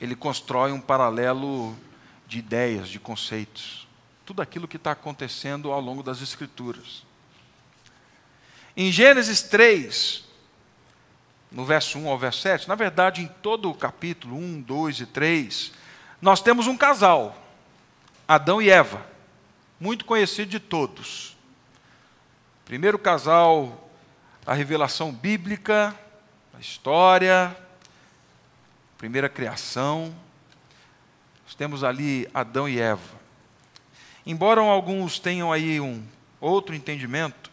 Ele 0.00 0.16
constrói 0.16 0.72
um 0.72 0.80
paralelo 0.80 1.76
de 2.26 2.38
ideias, 2.38 2.88
de 2.88 2.98
conceitos. 2.98 3.86
Tudo 4.24 4.42
aquilo 4.42 4.68
que 4.68 4.76
está 4.76 4.92
acontecendo 4.92 5.72
ao 5.72 5.80
longo 5.80 6.02
das 6.02 6.22
Escrituras. 6.22 7.04
Em 8.76 8.90
Gênesis 8.90 9.42
3, 9.42 10.24
no 11.50 11.64
verso 11.64 11.98
1 11.98 12.08
ao 12.08 12.18
verso 12.18 12.40
7, 12.40 12.68
na 12.68 12.74
verdade, 12.74 13.22
em 13.22 13.28
todo 13.28 13.70
o 13.70 13.74
capítulo 13.74 14.36
1, 14.36 14.62
2 14.62 15.00
e 15.00 15.06
3, 15.06 15.72
nós 16.20 16.40
temos 16.40 16.66
um 16.66 16.76
casal, 16.76 17.36
Adão 18.26 18.60
e 18.60 18.70
Eva, 18.70 19.06
muito 19.78 20.04
conhecido 20.04 20.50
de 20.50 20.58
todos. 20.58 21.36
Primeiro 22.64 22.98
casal 22.98 23.90
da 24.44 24.54
revelação 24.54 25.12
bíblica, 25.12 25.94
da 26.52 26.58
história, 26.58 27.56
primeira 28.98 29.28
criação. 29.28 30.14
Nós 31.54 31.58
temos 31.58 31.84
ali 31.84 32.28
Adão 32.34 32.68
e 32.68 32.80
Eva. 32.80 33.16
Embora 34.26 34.60
alguns 34.60 35.20
tenham 35.20 35.52
aí 35.52 35.80
um 35.80 36.02
outro 36.40 36.74
entendimento, 36.74 37.48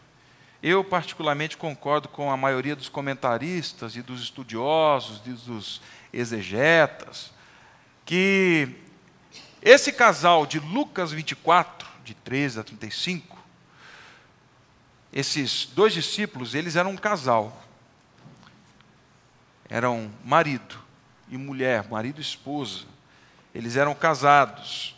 eu, 0.60 0.82
particularmente, 0.82 1.56
concordo 1.56 2.08
com 2.08 2.28
a 2.28 2.36
maioria 2.36 2.74
dos 2.74 2.88
comentaristas 2.88 3.94
e 3.94 4.02
dos 4.02 4.20
estudiosos, 4.20 5.22
e 5.24 5.30
dos 5.30 5.80
exegetas, 6.12 7.32
que 8.04 8.74
esse 9.62 9.92
casal 9.92 10.46
de 10.46 10.58
Lucas 10.58 11.12
24, 11.12 11.88
de 12.04 12.12
13 12.12 12.58
a 12.58 12.64
35, 12.64 13.38
esses 15.12 15.66
dois 15.66 15.92
discípulos, 15.92 16.56
eles 16.56 16.74
eram 16.74 16.90
um 16.90 16.96
casal. 16.96 17.56
Eram 19.68 20.10
marido 20.24 20.76
e 21.28 21.36
mulher, 21.36 21.88
marido 21.88 22.18
e 22.18 22.22
esposa. 22.22 22.90
Eles 23.54 23.76
eram 23.76 23.94
casados. 23.94 24.96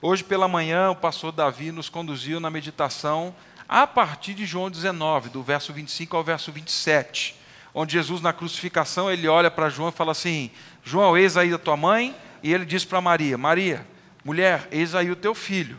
Hoje 0.00 0.22
pela 0.22 0.46
manhã, 0.46 0.90
o 0.90 0.96
pastor 0.96 1.32
Davi 1.32 1.72
nos 1.72 1.88
conduziu 1.88 2.38
na 2.38 2.48
meditação 2.50 3.34
a 3.68 3.86
partir 3.86 4.34
de 4.34 4.46
João 4.46 4.70
19, 4.70 5.28
do 5.28 5.42
verso 5.42 5.72
25 5.72 6.16
ao 6.16 6.22
verso 6.22 6.52
27, 6.52 7.34
onde 7.74 7.94
Jesus, 7.94 8.22
na 8.22 8.32
crucificação, 8.32 9.10
ele 9.10 9.26
olha 9.26 9.50
para 9.50 9.68
João 9.68 9.88
e 9.88 9.92
fala 9.92 10.12
assim: 10.12 10.50
João, 10.84 11.18
eis 11.18 11.36
aí 11.36 11.52
a 11.52 11.58
tua 11.58 11.76
mãe, 11.76 12.16
e 12.42 12.54
ele 12.54 12.64
diz 12.64 12.84
para 12.84 13.00
Maria: 13.00 13.36
Maria, 13.36 13.84
mulher, 14.24 14.68
eis 14.70 14.94
aí 14.94 15.10
o 15.10 15.16
teu 15.16 15.34
filho. 15.34 15.78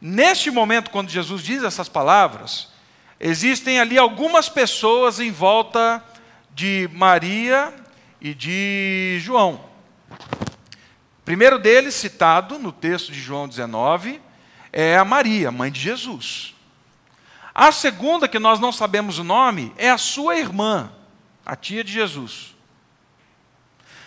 Neste 0.00 0.50
momento, 0.50 0.90
quando 0.90 1.08
Jesus 1.08 1.42
diz 1.42 1.64
essas 1.64 1.88
palavras, 1.88 2.68
existem 3.18 3.80
ali 3.80 3.98
algumas 3.98 4.48
pessoas 4.48 5.18
em 5.18 5.32
volta 5.32 6.02
de 6.54 6.88
Maria 6.92 7.74
e 8.20 8.32
de 8.32 9.18
João. 9.20 9.74
Primeiro 11.24 11.58
deles, 11.58 11.94
citado 11.94 12.58
no 12.58 12.70
texto 12.70 13.10
de 13.10 13.20
João 13.20 13.48
19, 13.48 14.20
é 14.72 14.98
a 14.98 15.04
Maria, 15.04 15.50
mãe 15.50 15.70
de 15.70 15.80
Jesus. 15.80 16.54
A 17.54 17.72
segunda, 17.72 18.28
que 18.28 18.38
nós 18.38 18.60
não 18.60 18.72
sabemos 18.72 19.18
o 19.18 19.24
nome, 19.24 19.72
é 19.76 19.88
a 19.88 19.96
sua 19.96 20.36
irmã, 20.36 20.92
a 21.46 21.56
tia 21.56 21.82
de 21.82 21.92
Jesus. 21.92 22.54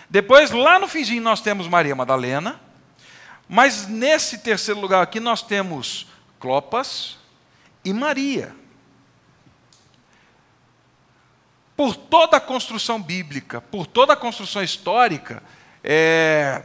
Depois, 0.09 0.51
lá 0.51 0.77
no 0.77 0.87
finzinho, 0.87 1.21
nós 1.21 1.41
temos 1.41 1.67
Maria 1.67 1.95
Madalena. 1.95 2.59
Mas 3.49 3.87
nesse 3.87 4.39
terceiro 4.39 4.79
lugar 4.79 5.01
aqui, 5.01 5.19
nós 5.19 5.41
temos 5.41 6.07
Clopas 6.39 7.17
e 7.83 7.93
Maria. 7.93 8.53
Por 11.75 11.95
toda 11.95 12.37
a 12.37 12.41
construção 12.41 13.01
bíblica, 13.01 13.61
por 13.61 13.87
toda 13.87 14.13
a 14.13 14.17
construção 14.17 14.61
histórica, 14.61 15.41
é, 15.83 16.63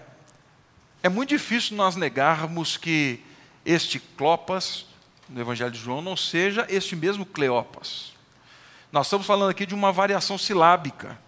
é 1.02 1.08
muito 1.08 1.30
difícil 1.30 1.76
nós 1.76 1.96
negarmos 1.96 2.76
que 2.76 3.20
este 3.64 3.98
Clopas, 3.98 4.86
no 5.28 5.40
Evangelho 5.40 5.72
de 5.72 5.78
João, 5.78 6.00
não 6.00 6.16
seja 6.16 6.64
este 6.68 6.94
mesmo 6.94 7.26
Cleopas. 7.26 8.12
Nós 8.92 9.06
estamos 9.06 9.26
falando 9.26 9.50
aqui 9.50 9.66
de 9.66 9.74
uma 9.74 9.90
variação 9.90 10.38
silábica. 10.38 11.18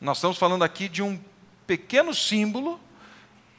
Nós 0.00 0.16
estamos 0.16 0.38
falando 0.38 0.62
aqui 0.62 0.88
de 0.88 1.02
um 1.02 1.20
pequeno 1.66 2.14
símbolo 2.14 2.80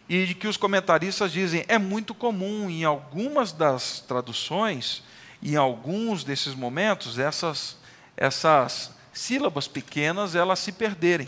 e 0.10 0.26
de 0.26 0.34
que 0.34 0.48
os 0.48 0.58
comentaristas 0.58 1.32
dizem 1.32 1.66
é 1.68 1.78
muito 1.78 2.16
comum 2.16 2.70
em 2.70 2.84
algumas 2.84 3.52
das 3.52 4.00
traduções, 4.00 5.04
em 5.44 5.56
alguns 5.56 6.24
desses 6.24 6.56
momentos, 6.56 7.20
essas, 7.20 7.78
essas 8.16 8.92
sílabas 9.14 9.68
pequenas 9.68 10.34
elas 10.34 10.58
se 10.60 10.72
perderem. 10.72 11.28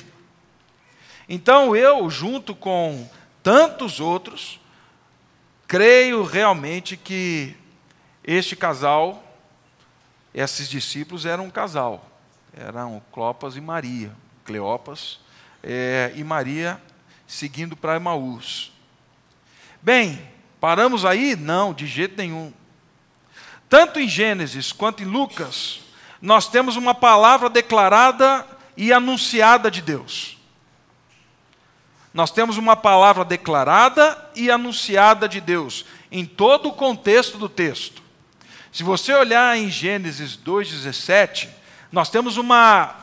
Então 1.27 1.75
eu, 1.75 2.09
junto 2.09 2.55
com 2.55 3.07
tantos 3.49 3.99
outros, 3.99 4.59
creio 5.67 6.21
realmente 6.21 6.95
que 6.95 7.55
este 8.23 8.55
casal, 8.55 9.23
esses 10.31 10.69
discípulos 10.69 11.25
eram 11.25 11.45
um 11.45 11.49
casal, 11.49 12.07
eram 12.55 13.01
Clopas 13.11 13.55
e 13.55 13.61
Maria, 13.61 14.11
Cleopas 14.45 15.19
é, 15.63 16.13
e 16.15 16.23
Maria 16.23 16.79
seguindo 17.25 17.75
para 17.75 17.95
Emaús. 17.95 18.71
Bem, 19.81 20.21
paramos 20.61 21.03
aí? 21.03 21.35
Não, 21.35 21.73
de 21.73 21.87
jeito 21.87 22.15
nenhum. 22.17 22.53
Tanto 23.67 23.99
em 23.99 24.07
Gênesis 24.07 24.71
quanto 24.71 25.01
em 25.01 25.07
Lucas, 25.07 25.79
nós 26.21 26.47
temos 26.47 26.75
uma 26.75 26.93
palavra 26.93 27.49
declarada 27.49 28.45
e 28.77 28.93
anunciada 28.93 29.71
de 29.71 29.81
Deus. 29.81 30.38
Nós 32.13 32.31
temos 32.31 32.57
uma 32.57 32.75
palavra 32.75 33.23
declarada 33.23 34.17
e 34.35 34.49
anunciada 34.49 35.27
de 35.29 35.39
Deus, 35.39 35.85
em 36.11 36.25
todo 36.25 36.69
o 36.69 36.73
contexto 36.73 37.37
do 37.37 37.47
texto. 37.47 38.01
Se 38.71 38.83
você 38.83 39.13
olhar 39.13 39.57
em 39.57 39.69
Gênesis 39.69 40.37
2,17, 40.37 41.49
nós 41.91 42.09
temos 42.09 42.37
uma, 42.37 42.95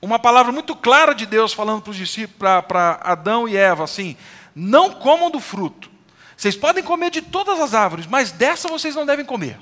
uma 0.00 0.18
palavra 0.18 0.52
muito 0.52 0.74
clara 0.74 1.14
de 1.14 1.26
Deus 1.26 1.52
falando 1.52 1.82
para 1.82 1.90
os 1.90 1.96
discípulos, 1.96 2.64
para 2.66 3.00
Adão 3.02 3.48
e 3.48 3.56
Eva, 3.56 3.84
assim: 3.84 4.16
não 4.54 4.92
comam 4.92 5.30
do 5.30 5.40
fruto. 5.40 5.90
Vocês 6.36 6.56
podem 6.56 6.84
comer 6.84 7.10
de 7.10 7.22
todas 7.22 7.58
as 7.60 7.74
árvores, 7.74 8.06
mas 8.06 8.30
dessa 8.30 8.68
vocês 8.68 8.94
não 8.94 9.06
devem 9.06 9.24
comer. 9.24 9.58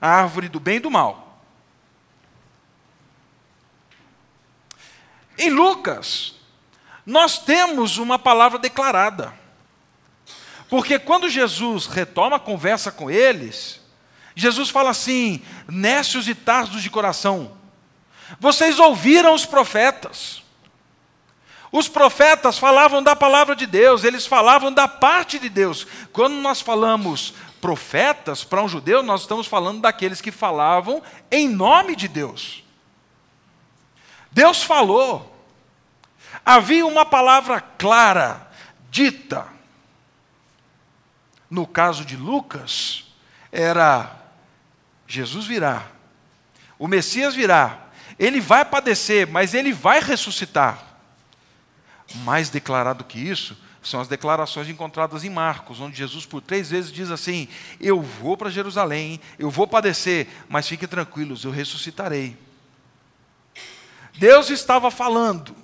A 0.00 0.08
árvore 0.08 0.48
do 0.48 0.58
bem 0.58 0.76
e 0.76 0.80
do 0.80 0.90
mal. 0.90 1.29
Em 5.40 5.48
Lucas, 5.48 6.34
nós 7.06 7.38
temos 7.38 7.96
uma 7.96 8.18
palavra 8.18 8.58
declarada. 8.58 9.32
Porque 10.68 10.98
quando 10.98 11.30
Jesus 11.30 11.86
retoma 11.86 12.36
a 12.36 12.40
conversa 12.40 12.92
com 12.92 13.10
eles, 13.10 13.80
Jesus 14.34 14.68
fala 14.68 14.90
assim: 14.90 15.42
nécios 15.66 16.28
e 16.28 16.34
tardos 16.34 16.82
de 16.82 16.90
coração, 16.90 17.56
vocês 18.38 18.78
ouviram 18.78 19.32
os 19.34 19.46
profetas. 19.46 20.42
Os 21.72 21.88
profetas 21.88 22.58
falavam 22.58 23.02
da 23.02 23.16
palavra 23.16 23.56
de 23.56 23.64
Deus, 23.64 24.04
eles 24.04 24.26
falavam 24.26 24.70
da 24.70 24.86
parte 24.86 25.38
de 25.38 25.48
Deus. 25.48 25.86
Quando 26.12 26.34
nós 26.34 26.60
falamos 26.60 27.32
profetas 27.62 28.44
para 28.44 28.62
um 28.62 28.68
judeu, 28.68 29.02
nós 29.02 29.22
estamos 29.22 29.46
falando 29.46 29.80
daqueles 29.80 30.20
que 30.20 30.30
falavam 30.30 31.02
em 31.30 31.48
nome 31.48 31.96
de 31.96 32.08
Deus. 32.08 32.62
Deus 34.32 34.62
falou, 34.62 35.29
Havia 36.44 36.86
uma 36.86 37.04
palavra 37.04 37.60
clara, 37.60 38.50
dita. 38.90 39.46
No 41.48 41.66
caso 41.66 42.04
de 42.04 42.16
Lucas, 42.16 43.04
era: 43.50 44.16
Jesus 45.06 45.46
virá, 45.46 45.86
o 46.78 46.86
Messias 46.86 47.34
virá, 47.34 47.88
ele 48.18 48.40
vai 48.40 48.64
padecer, 48.64 49.26
mas 49.26 49.54
ele 49.54 49.72
vai 49.72 50.00
ressuscitar. 50.00 50.86
Mais 52.24 52.50
declarado 52.50 53.04
que 53.04 53.18
isso, 53.18 53.56
são 53.82 54.00
as 54.00 54.08
declarações 54.08 54.68
encontradas 54.68 55.24
em 55.24 55.30
Marcos, 55.30 55.80
onde 55.80 55.96
Jesus 55.96 56.26
por 56.26 56.40
três 56.40 56.70
vezes 56.70 56.92
diz 56.92 57.10
assim: 57.10 57.48
Eu 57.80 58.00
vou 58.02 58.36
para 58.36 58.50
Jerusalém, 58.50 59.20
eu 59.38 59.50
vou 59.50 59.66
padecer, 59.66 60.28
mas 60.48 60.68
fiquem 60.68 60.88
tranquilos, 60.88 61.44
eu 61.44 61.50
ressuscitarei. 61.50 62.36
Deus 64.18 64.50
estava 64.50 64.90
falando 64.90 65.56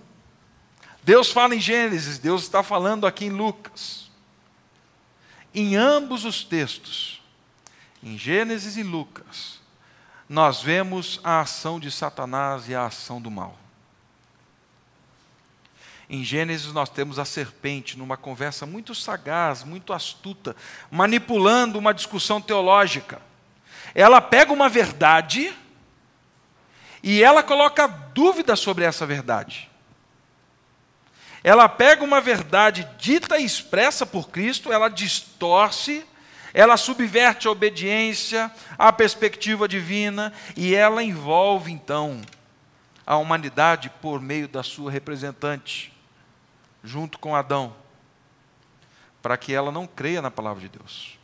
Deus 1.07 1.31
fala 1.31 1.55
em 1.55 1.61
Gênesis, 1.61 2.19
Deus 2.19 2.43
está 2.43 2.65
falando 2.65 3.07
aqui 3.07 3.27
em 3.27 3.31
Lucas. 3.31 4.11
Em 5.55 5.77
ambos 5.77 6.25
os 6.25 6.43
textos, 6.43 7.23
em 8.03 8.19
Gênesis 8.19 8.77
e 8.77 8.83
Lucas, 8.83 9.61
nós 10.29 10.61
vemos 10.61 11.21
a 11.23 11.43
ação 11.43 11.79
de 11.79 11.93
Satanás 11.93 12.69
e 12.69 12.75
a 12.75 12.87
ação 12.87 13.23
do 13.23 13.31
mal. 13.31 13.57
Em 16.11 16.25
Gênesis, 16.25 16.73
nós 16.73 16.89
temos 16.89 17.21
a 17.21 17.25
serpente 17.25 17.97
numa 17.97 18.17
conversa 18.17 18.67
muito 18.67 18.93
sagaz, 18.93 19.63
muito 19.63 19.93
astuta, 19.93 20.57
manipulando 20.91 21.79
uma 21.79 21.95
discussão 21.95 22.41
teológica. 22.41 23.23
Ela 23.95 24.21
pega 24.21 24.53
uma 24.53 24.69
verdade 24.69 25.57
e 27.01 27.23
ela 27.23 27.45
coloca 27.45 27.87
dúvida 27.87 28.57
sobre 28.57 28.85
essa 28.85 29.07
verdade 29.07 29.66
ela 31.47 31.69
pega 31.69 32.03
uma 32.03 32.21
verdade 32.21 32.89
dita 32.99 33.39
e 33.39 33.45
expressa 33.45 34.05
por 34.05 34.31
Cristo, 34.31 34.73
ela 34.73 34.89
distorce, 34.89 36.05
ela 36.53 36.77
subverte 36.77 37.47
a 37.47 37.53
obediência, 37.53 38.51
a 38.77 38.93
perspectiva 38.93 39.69
divina, 39.69 40.33
e 40.57 40.75
ela 40.75 41.05
envolve 41.05 41.71
então 41.71 42.21
a 43.07 43.17
humanidade 43.17 43.89
por 44.03 44.21
meio 44.21 44.49
da 44.49 44.65
sua 44.65 44.91
representante, 44.91 45.93
junto 46.83 47.17
com 47.17 47.37
Adão, 47.37 47.77
para 49.23 49.37
que 49.37 49.55
ela 49.55 49.71
não 49.71 49.87
creia 49.87 50.21
na 50.21 50.33
palavra 50.33 50.63
de 50.63 50.69
Deus. 50.69 51.17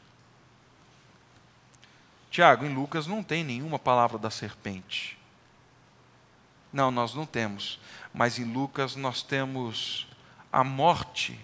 Tiago, 2.30 2.64
em 2.64 2.72
Lucas 2.72 3.08
não 3.08 3.24
tem 3.24 3.42
nenhuma 3.42 3.76
palavra 3.76 4.18
da 4.18 4.30
serpente. 4.30 5.18
Não, 6.72 6.92
nós 6.92 7.12
não 7.12 7.26
temos. 7.26 7.80
Mas 8.14 8.38
em 8.38 8.44
Lucas 8.44 8.94
nós 8.94 9.20
temos 9.20 10.06
a 10.52 10.62
morte 10.62 11.40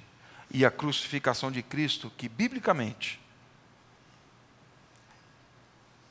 e 0.50 0.64
a 0.64 0.70
crucificação 0.70 1.50
de 1.50 1.62
Cristo, 1.62 2.12
que 2.16 2.28
biblicamente 2.28 3.20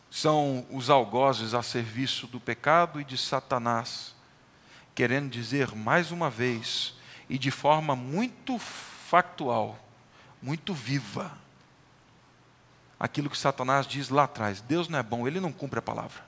são 0.09 0.65
os 0.71 0.89
algozes 0.89 1.53
a 1.53 1.61
serviço 1.61 2.25
do 2.27 2.39
pecado 2.39 2.99
e 2.99 3.03
de 3.03 3.17
Satanás, 3.17 4.15
querendo 4.95 5.29
dizer 5.29 5.75
mais 5.75 6.11
uma 6.11 6.29
vez 6.29 6.95
e 7.29 7.37
de 7.37 7.51
forma 7.51 7.95
muito 7.95 8.57
factual, 8.57 9.77
muito 10.41 10.73
viva, 10.73 11.37
aquilo 12.99 13.29
que 13.29 13.37
Satanás 13.37 13.85
diz 13.85 14.09
lá 14.09 14.23
atrás: 14.23 14.61
Deus 14.61 14.87
não 14.87 14.97
é 14.97 15.03
bom, 15.03 15.27
ele 15.27 15.39
não 15.39 15.51
cumpre 15.51 15.79
a 15.79 15.83
palavra. 15.83 16.25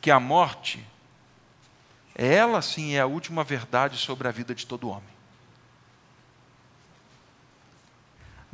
Que 0.00 0.10
a 0.10 0.18
morte 0.18 0.84
ela 2.14 2.62
sim 2.62 2.94
é 2.94 3.00
a 3.00 3.06
última 3.06 3.42
verdade 3.42 3.96
sobre 3.96 4.28
a 4.28 4.30
vida 4.30 4.54
de 4.54 4.66
todo 4.66 4.88
homem. 4.88 5.14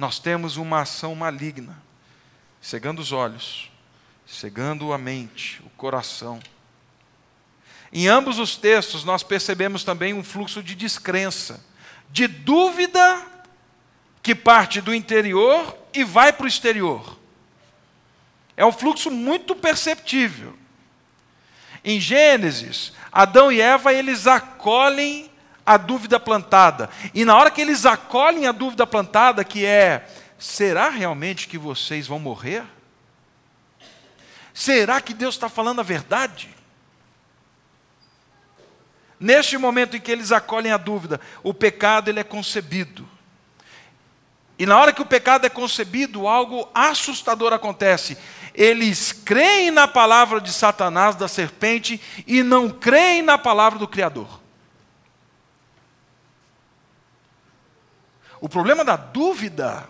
nós 0.00 0.18
temos 0.18 0.56
uma 0.56 0.80
ação 0.80 1.14
maligna, 1.14 1.76
cegando 2.58 3.02
os 3.02 3.12
olhos, 3.12 3.70
cegando 4.26 4.94
a 4.94 4.98
mente, 4.98 5.60
o 5.62 5.68
coração. 5.68 6.40
Em 7.92 8.08
ambos 8.08 8.38
os 8.38 8.56
textos, 8.56 9.04
nós 9.04 9.22
percebemos 9.22 9.84
também 9.84 10.14
um 10.14 10.24
fluxo 10.24 10.62
de 10.62 10.74
descrença, 10.74 11.62
de 12.08 12.26
dúvida 12.26 13.26
que 14.22 14.34
parte 14.34 14.80
do 14.80 14.94
interior 14.94 15.76
e 15.92 16.02
vai 16.02 16.32
para 16.32 16.44
o 16.44 16.48
exterior. 16.48 17.18
É 18.56 18.64
um 18.64 18.72
fluxo 18.72 19.10
muito 19.10 19.54
perceptível. 19.54 20.56
Em 21.84 22.00
Gênesis, 22.00 22.92
Adão 23.10 23.50
e 23.50 23.60
Eva, 23.60 23.92
eles 23.92 24.26
acolhem 24.26 25.30
a 25.64 25.76
dúvida 25.76 26.18
plantada. 26.20 26.90
E 27.14 27.24
na 27.24 27.36
hora 27.36 27.50
que 27.50 27.60
eles 27.60 27.86
acolhem 27.86 28.46
a 28.46 28.52
dúvida 28.52 28.86
plantada, 28.86 29.44
que 29.44 29.64
é: 29.64 30.08
será 30.38 30.88
realmente 30.88 31.48
que 31.48 31.58
vocês 31.58 32.06
vão 32.06 32.18
morrer? 32.18 32.64
Será 34.52 35.00
que 35.00 35.14
Deus 35.14 35.34
está 35.34 35.48
falando 35.48 35.80
a 35.80 35.84
verdade? 35.84 36.54
Neste 39.18 39.58
momento 39.58 39.96
em 39.96 40.00
que 40.00 40.10
eles 40.10 40.32
acolhem 40.32 40.72
a 40.72 40.76
dúvida, 40.76 41.20
o 41.42 41.52
pecado 41.52 42.08
ele 42.08 42.20
é 42.20 42.24
concebido. 42.24 43.08
E 44.60 44.66
na 44.66 44.78
hora 44.78 44.92
que 44.92 45.00
o 45.00 45.06
pecado 45.06 45.46
é 45.46 45.48
concebido, 45.48 46.28
algo 46.28 46.68
assustador 46.74 47.50
acontece. 47.50 48.18
Eles 48.52 49.10
creem 49.10 49.70
na 49.70 49.88
palavra 49.88 50.38
de 50.38 50.52
Satanás, 50.52 51.16
da 51.16 51.26
serpente, 51.26 51.98
e 52.26 52.42
não 52.42 52.68
creem 52.68 53.22
na 53.22 53.38
palavra 53.38 53.78
do 53.78 53.88
Criador. 53.88 54.38
O 58.38 58.50
problema 58.50 58.84
da 58.84 58.96
dúvida 58.96 59.88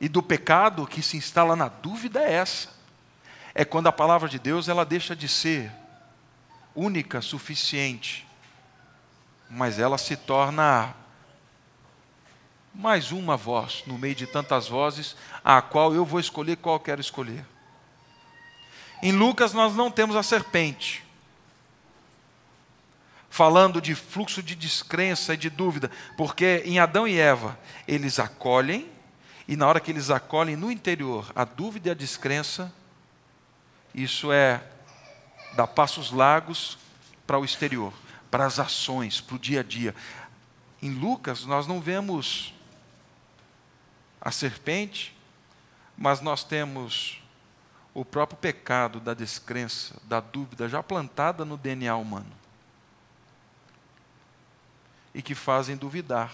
e 0.00 0.08
do 0.08 0.24
pecado 0.24 0.84
que 0.84 1.00
se 1.00 1.16
instala 1.16 1.54
na 1.54 1.68
dúvida 1.68 2.20
é 2.20 2.32
essa. 2.32 2.68
É 3.54 3.64
quando 3.64 3.86
a 3.86 3.92
palavra 3.92 4.28
de 4.28 4.40
Deus 4.40 4.68
ela 4.68 4.84
deixa 4.84 5.14
de 5.14 5.28
ser 5.28 5.70
única, 6.74 7.22
suficiente, 7.22 8.26
mas 9.48 9.78
ela 9.78 9.98
se 9.98 10.16
torna 10.16 10.96
mais 12.74 13.12
uma 13.12 13.36
voz 13.36 13.82
no 13.86 13.98
meio 13.98 14.14
de 14.14 14.26
tantas 14.26 14.66
vozes, 14.68 15.14
a 15.44 15.60
qual 15.60 15.94
eu 15.94 16.04
vou 16.04 16.18
escolher 16.18 16.56
qual 16.56 16.80
quero 16.80 17.00
escolher. 17.00 17.44
Em 19.02 19.12
Lucas 19.12 19.52
nós 19.52 19.74
não 19.74 19.90
temos 19.90 20.16
a 20.16 20.22
serpente, 20.22 21.04
falando 23.28 23.80
de 23.80 23.94
fluxo 23.94 24.42
de 24.42 24.54
descrença 24.54 25.34
e 25.34 25.36
de 25.36 25.50
dúvida, 25.50 25.90
porque 26.16 26.62
em 26.64 26.78
Adão 26.78 27.06
e 27.06 27.18
Eva 27.18 27.58
eles 27.86 28.18
acolhem, 28.18 28.90
e 29.46 29.56
na 29.56 29.66
hora 29.66 29.80
que 29.80 29.90
eles 29.90 30.08
acolhem 30.08 30.56
no 30.56 30.70
interior 30.70 31.30
a 31.34 31.44
dúvida 31.44 31.88
e 31.88 31.92
a 31.92 31.94
descrença, 31.94 32.72
isso 33.94 34.32
é 34.32 34.62
dar 35.54 35.66
passos 35.66 36.10
largos 36.10 36.78
para 37.26 37.38
o 37.38 37.44
exterior, 37.44 37.92
para 38.30 38.46
as 38.46 38.58
ações, 38.58 39.20
para 39.20 39.36
o 39.36 39.38
dia 39.38 39.60
a 39.60 39.62
dia. 39.62 39.94
Em 40.80 40.90
Lucas, 40.90 41.44
nós 41.44 41.66
não 41.66 41.80
vemos 41.80 42.54
a 44.22 44.30
serpente, 44.30 45.14
mas 45.98 46.20
nós 46.20 46.44
temos 46.44 47.20
o 47.92 48.04
próprio 48.04 48.38
pecado 48.38 49.00
da 49.00 49.12
descrença, 49.12 49.94
da 50.04 50.20
dúvida, 50.20 50.68
já 50.68 50.82
plantada 50.82 51.44
no 51.44 51.56
DNA 51.56 51.94
humano. 51.96 52.32
E 55.12 55.20
que 55.20 55.34
fazem 55.34 55.76
duvidar. 55.76 56.32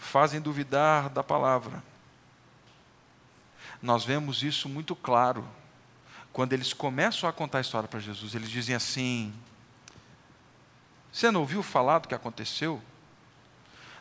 Fazem 0.00 0.40
duvidar 0.40 1.10
da 1.10 1.22
palavra. 1.22 1.84
Nós 3.80 4.04
vemos 4.04 4.42
isso 4.42 4.68
muito 4.68 4.96
claro 4.96 5.46
quando 6.32 6.52
eles 6.52 6.72
começam 6.72 7.28
a 7.28 7.32
contar 7.32 7.58
a 7.58 7.60
história 7.60 7.88
para 7.88 7.98
Jesus, 7.98 8.32
eles 8.32 8.48
dizem 8.48 8.72
assim: 8.72 9.34
Você 11.12 11.32
não 11.32 11.40
ouviu 11.40 11.64
falar 11.64 11.98
do 11.98 12.06
que 12.06 12.14
aconteceu? 12.14 12.80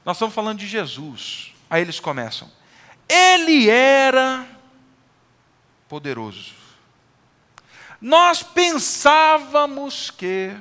Nós 0.05 0.17
estamos 0.17 0.35
falando 0.35 0.59
de 0.59 0.67
Jesus. 0.67 1.56
Aí 1.69 1.81
eles 1.81 1.99
começam: 1.99 2.49
Ele 3.07 3.69
era 3.69 4.47
poderoso. 5.87 6.53
Nós 8.01 8.43
pensávamos 8.43 10.11
que. 10.11 10.55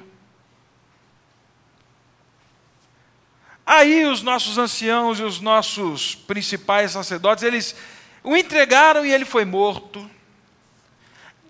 Aí 3.64 4.06
os 4.06 4.22
nossos 4.22 4.58
anciãos 4.58 5.18
e 5.18 5.22
os 5.22 5.40
nossos 5.40 6.14
principais 6.14 6.92
sacerdotes, 6.92 7.42
eles 7.42 7.74
o 8.22 8.36
entregaram 8.36 9.04
e 9.04 9.12
ele 9.12 9.24
foi 9.24 9.44
morto 9.44 10.08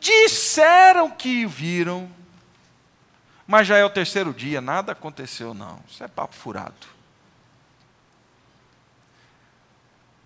disseram 0.06 1.10
que 1.10 1.44
o 1.44 1.48
viram, 1.48 2.10
mas 3.46 3.66
já 3.66 3.76
é 3.76 3.84
o 3.84 3.90
terceiro 3.90 4.32
dia, 4.32 4.60
nada 4.60 4.92
aconteceu, 4.92 5.52
não. 5.54 5.80
Isso 5.88 6.02
é 6.02 6.08
papo 6.08 6.34
furado. 6.34 6.74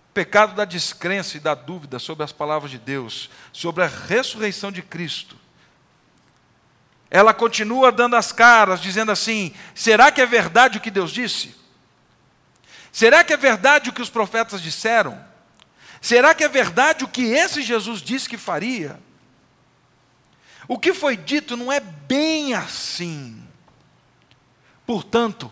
pecado 0.13 0.53
da 0.55 0.65
descrença 0.65 1.37
e 1.37 1.39
da 1.39 1.55
dúvida 1.55 1.99
sobre 1.99 2.23
as 2.23 2.31
palavras 2.31 2.71
de 2.71 2.77
Deus, 2.77 3.29
sobre 3.51 3.83
a 3.83 3.87
ressurreição 3.87 4.71
de 4.71 4.81
Cristo. 4.81 5.37
Ela 7.09 7.33
continua 7.33 7.91
dando 7.91 8.15
as 8.15 8.31
caras, 8.31 8.81
dizendo 8.81 9.11
assim: 9.11 9.53
será 9.75 10.11
que 10.11 10.21
é 10.21 10.25
verdade 10.25 10.77
o 10.77 10.81
que 10.81 10.91
Deus 10.91 11.11
disse? 11.11 11.55
Será 12.91 13.23
que 13.23 13.33
é 13.33 13.37
verdade 13.37 13.89
o 13.89 13.93
que 13.93 14.01
os 14.01 14.09
profetas 14.09 14.61
disseram? 14.61 15.23
Será 16.01 16.33
que 16.33 16.43
é 16.43 16.49
verdade 16.49 17.03
o 17.03 17.07
que 17.07 17.23
esse 17.23 17.61
Jesus 17.61 18.01
disse 18.01 18.27
que 18.27 18.37
faria? 18.37 18.99
O 20.67 20.77
que 20.77 20.93
foi 20.93 21.15
dito 21.15 21.55
não 21.55 21.71
é 21.71 21.79
bem 21.79 22.53
assim. 22.53 23.45
Portanto, 24.85 25.51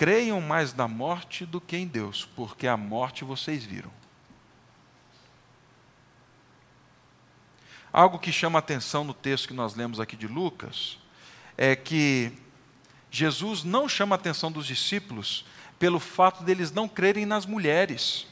creiam 0.00 0.40
mais 0.40 0.72
na 0.72 0.88
morte 0.88 1.44
do 1.44 1.60
que 1.60 1.76
em 1.76 1.86
Deus, 1.86 2.26
porque 2.34 2.66
a 2.66 2.74
morte 2.74 3.22
vocês 3.22 3.66
viram. 3.66 3.90
Algo 7.92 8.18
que 8.18 8.32
chama 8.32 8.58
atenção 8.58 9.04
no 9.04 9.12
texto 9.12 9.48
que 9.48 9.52
nós 9.52 9.74
lemos 9.74 10.00
aqui 10.00 10.16
de 10.16 10.26
Lucas 10.26 10.96
é 11.54 11.76
que 11.76 12.32
Jesus 13.10 13.62
não 13.62 13.86
chama 13.86 14.14
a 14.14 14.18
atenção 14.18 14.50
dos 14.50 14.66
discípulos 14.66 15.44
pelo 15.78 16.00
fato 16.00 16.44
deles 16.44 16.72
não 16.72 16.88
crerem 16.88 17.26
nas 17.26 17.44
mulheres. 17.44 18.26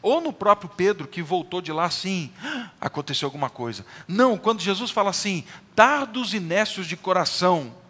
Ou 0.00 0.18
no 0.18 0.32
próprio 0.32 0.70
Pedro, 0.70 1.06
que 1.06 1.20
voltou 1.20 1.60
de 1.60 1.74
lá 1.74 1.84
assim, 1.84 2.32
ah, 2.42 2.70
aconteceu 2.80 3.26
alguma 3.26 3.50
coisa. 3.50 3.84
Não, 4.08 4.38
quando 4.38 4.62
Jesus 4.62 4.90
fala 4.90 5.10
assim, 5.10 5.44
tardos 5.76 6.32
e 6.32 6.40
nécios 6.40 6.86
de 6.86 6.96
coração, 6.96 7.81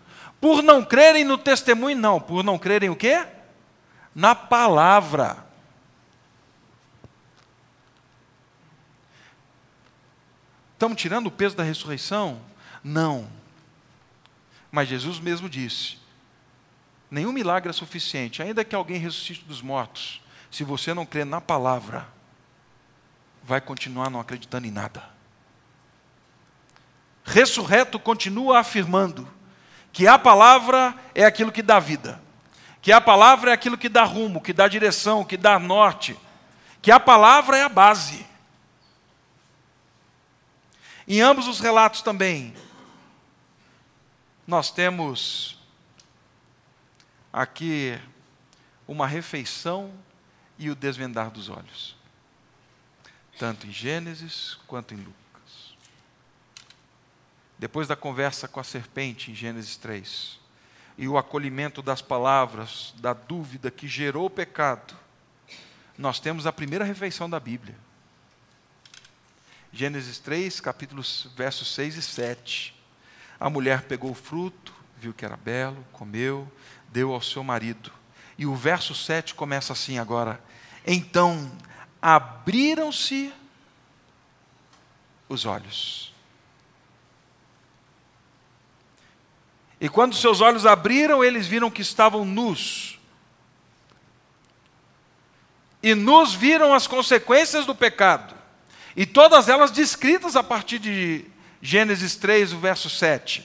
por 0.42 0.61
não 0.61 0.85
crerem 0.85 1.22
no 1.22 1.38
testemunho, 1.38 1.96
não, 1.96 2.20
por 2.20 2.42
não 2.42 2.59
crerem 2.59 2.90
o 2.90 2.96
quê? 2.96 3.24
Na 4.12 4.35
palavra. 4.35 5.46
Estamos 10.72 11.00
tirando 11.00 11.28
o 11.28 11.31
peso 11.31 11.55
da 11.55 11.62
ressurreição? 11.62 12.40
Não. 12.83 13.28
Mas 14.68 14.88
Jesus 14.88 15.20
mesmo 15.20 15.48
disse: 15.48 15.96
nenhum 17.09 17.31
milagre 17.31 17.70
é 17.70 17.72
suficiente, 17.72 18.42
ainda 18.42 18.64
que 18.64 18.74
alguém 18.74 18.98
ressuscite 18.98 19.44
dos 19.44 19.62
mortos 19.62 20.20
se 20.50 20.64
você 20.64 20.92
não 20.92 21.07
crê 21.07 21.24
na 21.24 21.40
palavra, 21.40 22.09
vai 23.44 23.61
continuar 23.61 24.11
não 24.11 24.18
acreditando 24.18 24.66
em 24.66 24.72
nada. 24.72 25.09
Ressurreto 27.24 27.96
continua 28.00 28.59
afirmando 28.59 29.26
que 29.92 30.09
a 30.09 30.18
palavra 30.18 30.94
é 31.14 31.24
aquilo 31.24 31.52
que 31.52 31.62
dá 31.62 31.78
vida, 31.78 32.20
que 32.81 32.90
a 32.90 33.00
palavra 33.00 33.50
é 33.50 33.55
aquilo 33.55 33.76
que 33.76 33.88
dá 33.88 34.05
rumo, 34.05 34.40
que 34.40 34.52
dá 34.52 34.66
direção, 34.66 35.24
que 35.24 35.37
dá 35.37 35.59
norte, 35.59 36.18
que 36.81 36.90
a 36.90 36.98
palavra 36.98 37.57
é 37.57 37.62
a 37.62 37.68
base. 37.68 38.26
Em 41.07 41.20
ambos 41.20 41.46
os 41.46 41.61
relatos 41.61 42.00
também, 42.00 42.55
nós 44.46 44.70
temos 44.70 45.59
aqui 47.33 48.00
uma 48.88 49.07
refeição 49.07 49.92
e 50.59 50.70
o 50.70 50.74
desvendar 50.74 51.31
dos 51.31 51.48
olhos, 51.48 51.96
tanto 53.38 53.66
em 53.66 53.72
Gênesis 53.72 54.59
quanto 54.66 54.94
em 54.94 54.98
Lucas. 54.98 55.21
Depois 57.62 57.87
da 57.87 57.94
conversa 57.94 58.48
com 58.48 58.59
a 58.59 58.64
serpente 58.64 59.31
em 59.31 59.37
Gênesis 59.37 59.77
3, 59.77 60.37
e 60.98 61.07
o 61.07 61.16
acolhimento 61.16 61.81
das 61.81 62.03
palavras, 62.03 62.92
da 62.98 63.12
dúvida 63.12 63.70
que 63.70 63.87
gerou 63.87 64.27
o 64.27 64.31
pecado, 64.31 64.96
nós 65.96 66.18
temos 66.18 66.44
a 66.44 66.53
primeira 66.53 66.85
refeição 66.85 67.31
da 67.31 67.38
Bíblia. 67.38 67.77
Gênesis 69.72 70.18
3, 70.18 70.59
capítulos 70.59 71.29
versos 71.37 71.72
6 71.72 71.98
e 71.98 72.03
7. 72.03 72.75
A 73.38 73.48
mulher 73.48 73.83
pegou 73.83 74.11
o 74.11 74.14
fruto, 74.14 74.75
viu 74.98 75.14
que 75.14 75.25
era 75.25 75.37
belo, 75.37 75.87
comeu, 75.92 76.51
deu 76.88 77.12
ao 77.12 77.22
seu 77.22 77.44
marido. 77.44 77.92
E 78.37 78.44
o 78.44 78.57
verso 78.57 78.92
7 78.92 79.37
começa 79.37 79.72
assim 79.72 80.01
agora: 80.01 80.42
Então 80.85 81.48
abriram-se 82.03 83.33
os 85.29 85.46
olhos. 85.46 86.12
E 89.82 89.88
quando 89.88 90.14
seus 90.14 90.40
olhos 90.40 90.64
abriram, 90.64 91.24
eles 91.24 91.48
viram 91.48 91.68
que 91.68 91.82
estavam 91.82 92.24
nus. 92.24 93.00
E 95.82 95.92
nus 95.92 96.32
viram 96.32 96.72
as 96.72 96.86
consequências 96.86 97.66
do 97.66 97.74
pecado. 97.74 98.32
E 98.94 99.04
todas 99.04 99.48
elas 99.48 99.72
descritas 99.72 100.36
a 100.36 100.42
partir 100.44 100.78
de 100.78 101.24
Gênesis 101.60 102.14
3, 102.14 102.52
o 102.52 102.60
verso 102.60 102.88
7. 102.88 103.44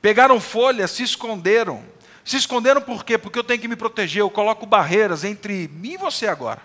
Pegaram 0.00 0.40
folhas, 0.40 0.92
se 0.92 1.02
esconderam. 1.02 1.84
Se 2.24 2.38
esconderam 2.38 2.80
por 2.80 3.04
quê? 3.04 3.18
Porque 3.18 3.38
eu 3.38 3.44
tenho 3.44 3.60
que 3.60 3.68
me 3.68 3.76
proteger, 3.76 4.22
eu 4.22 4.30
coloco 4.30 4.64
barreiras 4.64 5.24
entre 5.24 5.68
mim 5.68 5.92
e 5.92 5.98
você 5.98 6.26
agora. 6.26 6.62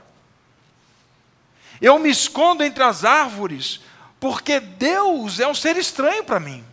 Eu 1.82 2.00
me 2.00 2.10
escondo 2.10 2.64
entre 2.64 2.82
as 2.82 3.04
árvores, 3.04 3.82
porque 4.22 4.62
Deus 4.62 5.42
é 5.42 5.48
um 5.50 5.54
ser 5.54 5.76
estranho 5.76 6.24
para 6.24 6.40
mim. 6.40 6.69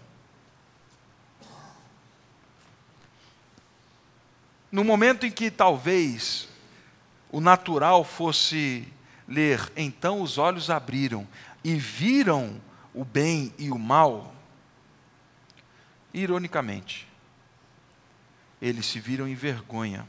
No 4.70 4.83
momento 4.83 5.24
em 5.24 5.31
que 5.31 5.50
talvez 5.50 6.48
o 7.31 7.40
natural 7.40 8.05
fosse 8.05 8.87
ler, 9.26 9.72
então 9.76 10.20
os 10.20 10.38
olhos 10.38 10.70
abriram 10.70 11.26
e 11.62 11.74
viram 11.74 12.61
o 12.94 13.05
bem 13.05 13.52
e 13.59 13.70
o 13.70 13.79
mal, 13.79 14.35
ironicamente, 16.12 17.07
eles 18.61 18.87
se 18.87 18.98
viram 18.98 19.29
em 19.29 19.35
vergonha. 19.35 20.07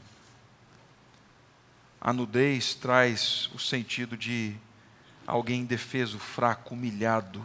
A 2.00 2.12
nudez 2.12 2.74
traz 2.74 3.50
o 3.54 3.58
sentido 3.58 4.16
de 4.16 4.56
alguém 5.26 5.60
indefeso, 5.60 6.18
fraco, 6.18 6.74
humilhado, 6.74 7.44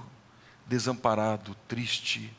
desamparado, 0.65 1.55
triste. 1.67 2.33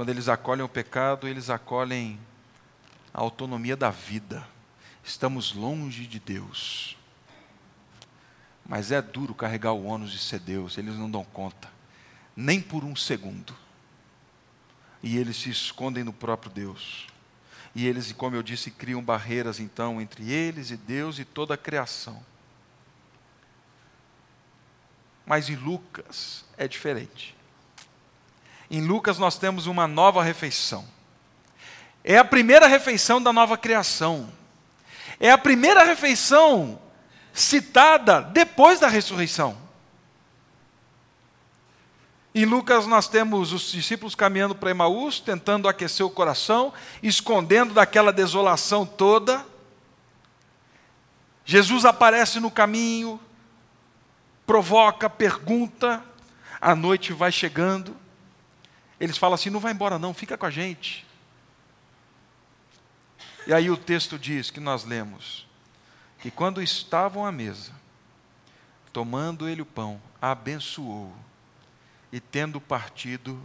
Quando 0.00 0.08
eles 0.08 0.30
acolhem 0.30 0.64
o 0.64 0.68
pecado, 0.68 1.28
eles 1.28 1.50
acolhem 1.50 2.18
a 3.12 3.20
autonomia 3.20 3.76
da 3.76 3.90
vida. 3.90 4.48
Estamos 5.04 5.52
longe 5.52 6.06
de 6.06 6.18
Deus. 6.18 6.96
Mas 8.66 8.90
é 8.92 9.02
duro 9.02 9.34
carregar 9.34 9.74
o 9.74 9.84
ônus 9.84 10.10
de 10.10 10.18
ser 10.18 10.38
Deus, 10.38 10.78
eles 10.78 10.94
não 10.96 11.10
dão 11.10 11.22
conta, 11.22 11.70
nem 12.34 12.62
por 12.62 12.82
um 12.82 12.96
segundo. 12.96 13.54
E 15.02 15.18
eles 15.18 15.36
se 15.36 15.50
escondem 15.50 16.02
no 16.02 16.14
próprio 16.14 16.50
Deus. 16.50 17.06
E 17.74 17.86
eles, 17.86 18.10
como 18.10 18.34
eu 18.34 18.42
disse, 18.42 18.70
criam 18.70 19.02
barreiras 19.02 19.60
então 19.60 20.00
entre 20.00 20.32
eles 20.32 20.70
e 20.70 20.78
Deus 20.78 21.18
e 21.18 21.26
toda 21.26 21.52
a 21.52 21.58
criação. 21.58 22.24
Mas 25.26 25.50
em 25.50 25.56
Lucas 25.56 26.46
é 26.56 26.66
diferente. 26.66 27.38
Em 28.70 28.80
Lucas 28.80 29.18
nós 29.18 29.36
temos 29.36 29.66
uma 29.66 29.88
nova 29.88 30.22
refeição. 30.22 30.86
É 32.04 32.16
a 32.16 32.24
primeira 32.24 32.66
refeição 32.66 33.20
da 33.20 33.32
nova 33.32 33.58
criação. 33.58 34.32
É 35.18 35.30
a 35.30 35.38
primeira 35.38 35.82
refeição 35.82 36.80
citada 37.32 38.20
depois 38.20 38.78
da 38.78 38.88
ressurreição. 38.88 39.56
Em 42.32 42.44
Lucas 42.44 42.86
nós 42.86 43.08
temos 43.08 43.52
os 43.52 43.72
discípulos 43.72 44.14
caminhando 44.14 44.54
para 44.54 44.70
Emaús, 44.70 45.18
tentando 45.18 45.68
aquecer 45.68 46.06
o 46.06 46.10
coração, 46.10 46.72
escondendo 47.02 47.74
daquela 47.74 48.12
desolação 48.12 48.86
toda. 48.86 49.44
Jesus 51.44 51.84
aparece 51.84 52.38
no 52.38 52.50
caminho, 52.50 53.20
provoca, 54.46 55.10
pergunta, 55.10 56.02
a 56.60 56.76
noite 56.76 57.12
vai 57.12 57.32
chegando. 57.32 57.99
Eles 59.00 59.16
falam 59.16 59.34
assim: 59.34 59.50
não 59.50 59.58
vai 59.58 59.72
embora, 59.72 59.98
não, 59.98 60.14
fica 60.14 60.36
com 60.36 60.46
a 60.46 60.50
gente. 60.50 61.06
E 63.46 63.52
aí 63.52 63.70
o 63.70 63.76
texto 63.76 64.18
diz 64.18 64.50
que 64.50 64.60
nós 64.60 64.84
lemos 64.84 65.48
que 66.20 66.30
quando 66.30 66.62
estavam 66.62 67.24
à 67.24 67.32
mesa, 67.32 67.72
tomando 68.92 69.48
ele 69.48 69.62
o 69.62 69.66
pão, 69.66 70.00
abençoou 70.20 71.12
e 72.12 72.20
tendo 72.20 72.60
partido, 72.60 73.42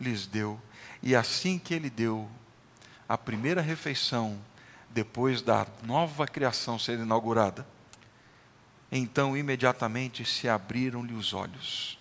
lhes 0.00 0.26
deu. 0.26 0.60
E 1.02 1.14
assim 1.14 1.58
que 1.58 1.72
ele 1.72 1.88
deu 1.88 2.28
a 3.08 3.16
primeira 3.16 3.60
refeição, 3.60 4.38
depois 4.90 5.40
da 5.40 5.66
nova 5.84 6.26
criação 6.26 6.78
ser 6.78 6.98
inaugurada, 6.98 7.66
então 8.90 9.36
imediatamente 9.36 10.24
se 10.24 10.48
abriram-lhe 10.48 11.14
os 11.14 11.32
olhos. 11.32 11.95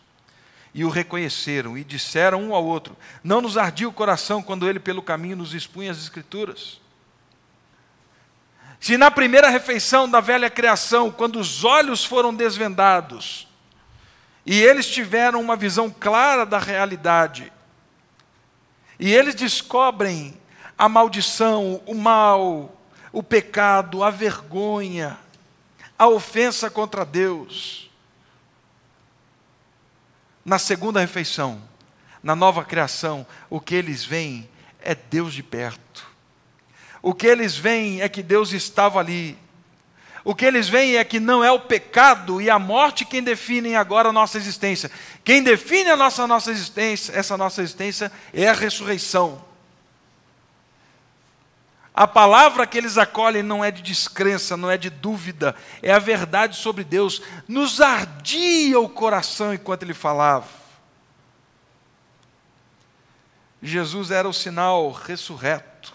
E 0.77 0.83
o 0.83 0.89
reconheceram 0.89 1.77
e 1.77 1.85
disseram 1.85 2.43
um 2.43 2.53
ao 2.53 2.65
outro: 2.65 2.97
Não 3.23 3.39
nos 3.39 3.57
ardia 3.57 3.87
o 3.87 3.93
coração 3.93 4.43
quando 4.43 4.67
ele 4.67 4.77
pelo 4.77 5.01
caminho 5.01 5.37
nos 5.37 5.53
expunha 5.53 5.89
as 5.89 5.99
Escrituras. 5.99 6.81
Se 8.77 8.97
na 8.97 9.09
primeira 9.09 9.49
refeição 9.49 10.09
da 10.09 10.19
velha 10.19 10.49
criação, 10.49 11.09
quando 11.09 11.39
os 11.39 11.63
olhos 11.63 12.03
foram 12.03 12.35
desvendados, 12.35 13.47
e 14.45 14.61
eles 14.61 14.85
tiveram 14.85 15.39
uma 15.39 15.55
visão 15.55 15.89
clara 15.89 16.45
da 16.45 16.59
realidade. 16.59 17.53
E 18.99 19.13
eles 19.13 19.33
descobrem 19.33 20.37
a 20.77 20.89
maldição, 20.89 21.81
o 21.85 21.95
mal, 21.95 22.77
o 23.13 23.23
pecado, 23.23 24.03
a 24.03 24.09
vergonha, 24.09 25.17
a 25.97 26.05
ofensa 26.05 26.69
contra 26.69 27.05
Deus. 27.05 27.84
Na 30.45 30.59
segunda 30.59 30.99
refeição, 30.99 31.59
na 32.21 32.35
nova 32.35 32.63
criação, 32.63 33.25
o 33.49 33.59
que 33.59 33.73
eles 33.75 34.05
veem 34.05 34.47
é 34.79 34.93
Deus 34.93 35.33
de 35.33 35.41
perto. 35.41 36.05
O 37.01 37.13
que 37.13 37.25
eles 37.25 37.57
veem 37.57 38.01
é 38.01 38.07
que 38.07 38.21
Deus 38.23 38.53
estava 38.53 38.99
ali, 38.99 39.37
o 40.25 40.33
que 40.33 40.43
eles 40.43 40.67
veem 40.67 40.97
é 40.97 41.03
que 41.03 41.19
não 41.19 41.43
é 41.43 41.51
o 41.51 41.59
pecado 41.59 42.41
e 42.41 42.49
a 42.49 42.57
morte 42.57 43.05
quem 43.05 43.21
definem 43.21 43.75
agora 43.75 44.09
a 44.09 44.11
nossa 44.11 44.39
existência. 44.39 44.89
Quem 45.23 45.43
define 45.43 45.91
a 45.91 45.95
nossa, 45.95 46.25
nossa 46.25 46.49
existência, 46.49 47.13
essa 47.13 47.37
nossa 47.37 47.61
existência 47.61 48.11
é 48.33 48.49
a 48.49 48.53
ressurreição. 48.53 49.39
A 51.95 52.05
palavra 52.05 52.67
que 52.67 52.77
eles 52.77 52.97
acolhem 52.97 53.41
não 53.41 53.63
é 53.63 53.71
de 53.71 53.81
descrença, 53.81 54.57
não 54.57 54.69
é 54.69 54.77
de 54.77 54.89
dúvida, 54.89 55.55
é 55.81 55.93
a 55.93 55.99
verdade 55.99 56.57
sobre 56.57 56.83
Deus. 56.83 57.21
Nos 57.47 57.79
ardia 57.79 58.77
o 58.77 58.89
coração 58.89 59.53
enquanto 59.53 59.83
ele 59.83 59.93
falava. 59.93 60.49
Jesus 63.61 64.11
era 64.11 64.27
o 64.27 64.33
sinal 64.33 64.91
ressurreto 64.91 65.93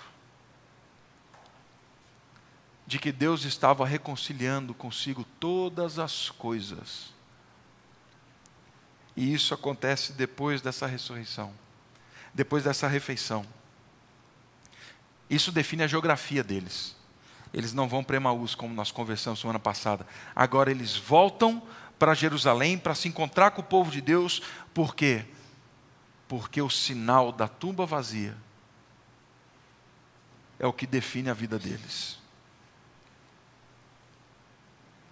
de 2.86 2.98
que 2.98 3.12
Deus 3.12 3.44
estava 3.44 3.86
reconciliando 3.86 4.72
consigo 4.72 5.22
todas 5.38 5.98
as 5.98 6.30
coisas. 6.30 7.12
E 9.14 9.34
isso 9.34 9.52
acontece 9.52 10.14
depois 10.14 10.62
dessa 10.62 10.86
ressurreição, 10.86 11.52
depois 12.32 12.64
dessa 12.64 12.88
refeição. 12.88 13.44
Isso 15.30 15.52
define 15.52 15.84
a 15.84 15.86
geografia 15.86 16.42
deles. 16.42 16.96
Eles 17.54 17.72
não 17.72 17.88
vão 17.88 18.02
para 18.02 18.16
Emaús, 18.16 18.54
como 18.54 18.74
nós 18.74 18.90
conversamos 18.90 19.40
semana 19.40 19.60
passada. 19.60 20.04
Agora 20.34 20.70
eles 20.70 20.96
voltam 20.96 21.62
para 21.98 22.14
Jerusalém 22.14 22.76
para 22.76 22.94
se 22.94 23.08
encontrar 23.08 23.52
com 23.52 23.60
o 23.60 23.64
povo 23.64 23.90
de 23.90 24.00
Deus. 24.00 24.42
Por 24.74 24.94
quê? 24.94 25.24
Porque 26.26 26.60
o 26.60 26.68
sinal 26.68 27.30
da 27.30 27.46
tumba 27.46 27.86
vazia 27.86 28.36
é 30.58 30.66
o 30.66 30.72
que 30.72 30.86
define 30.86 31.30
a 31.30 31.34
vida 31.34 31.58
deles. 31.58 32.18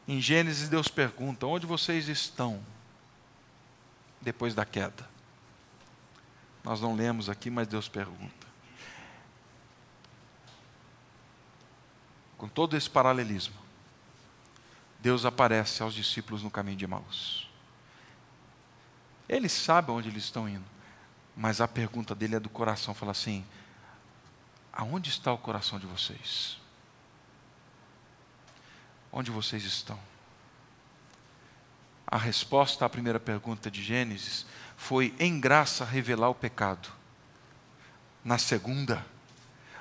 Em 0.06 0.20
Gênesis, 0.20 0.68
Deus 0.68 0.88
pergunta: 0.88 1.46
onde 1.46 1.66
vocês 1.66 2.08
estão 2.08 2.60
depois 4.20 4.54
da 4.54 4.64
queda? 4.64 5.08
Nós 6.64 6.80
não 6.80 6.94
lemos 6.94 7.28
aqui, 7.28 7.50
mas 7.50 7.68
Deus 7.68 7.88
pergunta. 7.88 8.37
Com 12.38 12.48
todo 12.48 12.76
esse 12.76 12.88
paralelismo, 12.88 13.56
Deus 15.00 15.24
aparece 15.24 15.82
aos 15.82 15.92
discípulos 15.92 16.42
no 16.42 16.50
caminho 16.50 16.76
de 16.76 16.86
Maús. 16.86 17.50
Eles 19.28 19.52
sabem 19.52 19.94
onde 19.94 20.08
eles 20.08 20.24
estão 20.24 20.48
indo, 20.48 20.64
mas 21.36 21.60
a 21.60 21.68
pergunta 21.68 22.14
dele 22.14 22.36
é 22.36 22.40
do 22.40 22.48
coração: 22.48 22.94
fala 22.94 23.10
assim, 23.10 23.44
aonde 24.72 25.10
está 25.10 25.32
o 25.32 25.38
coração 25.38 25.78
de 25.78 25.86
vocês? 25.86 26.58
Onde 29.12 29.30
vocês 29.30 29.64
estão? 29.64 29.98
A 32.06 32.16
resposta 32.16 32.86
à 32.86 32.88
primeira 32.88 33.20
pergunta 33.20 33.70
de 33.70 33.82
Gênesis 33.82 34.46
foi: 34.76 35.14
em 35.18 35.40
graça 35.40 35.84
revelar 35.84 36.30
o 36.30 36.34
pecado. 36.34 36.88
Na 38.24 38.38
segunda, 38.38 39.04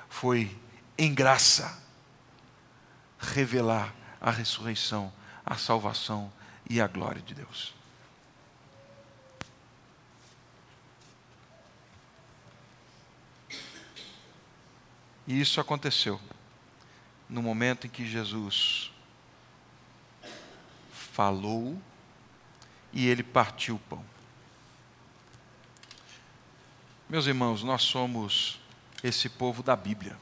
foi, 0.08 0.56
em 0.96 1.14
graça, 1.14 1.87
revelar 3.18 3.94
a 4.20 4.30
ressurreição, 4.30 5.12
a 5.44 5.56
salvação 5.56 6.32
e 6.68 6.80
a 6.80 6.86
glória 6.86 7.20
de 7.20 7.34
Deus. 7.34 7.74
E 15.26 15.40
isso 15.40 15.60
aconteceu 15.60 16.18
no 17.28 17.42
momento 17.42 17.86
em 17.86 17.90
que 17.90 18.06
Jesus 18.06 18.90
falou 20.90 21.78
e 22.92 23.06
ele 23.06 23.22
partiu 23.22 23.74
o 23.74 23.78
pão. 23.78 24.04
Meus 27.08 27.26
irmãos, 27.26 27.62
nós 27.62 27.82
somos 27.82 28.60
esse 29.02 29.28
povo 29.28 29.62
da 29.62 29.76
Bíblia. 29.76 30.16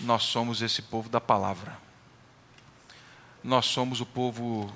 Nós 0.00 0.22
somos 0.22 0.62
esse 0.62 0.80
povo 0.80 1.10
da 1.10 1.20
palavra. 1.20 1.76
Nós 3.44 3.66
somos 3.66 4.00
o 4.00 4.06
povo, 4.06 4.72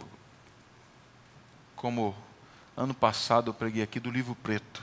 como 1.74 2.14
ano 2.76 2.92
passado 2.92 3.50
eu 3.50 3.54
preguei 3.54 3.82
aqui, 3.82 3.98
do 3.98 4.10
livro 4.10 4.34
preto. 4.34 4.82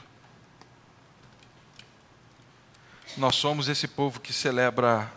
Nós 3.17 3.36
somos 3.36 3.67
esse 3.69 3.88
povo 3.88 4.19
que 4.19 4.34
celebra 4.34 5.12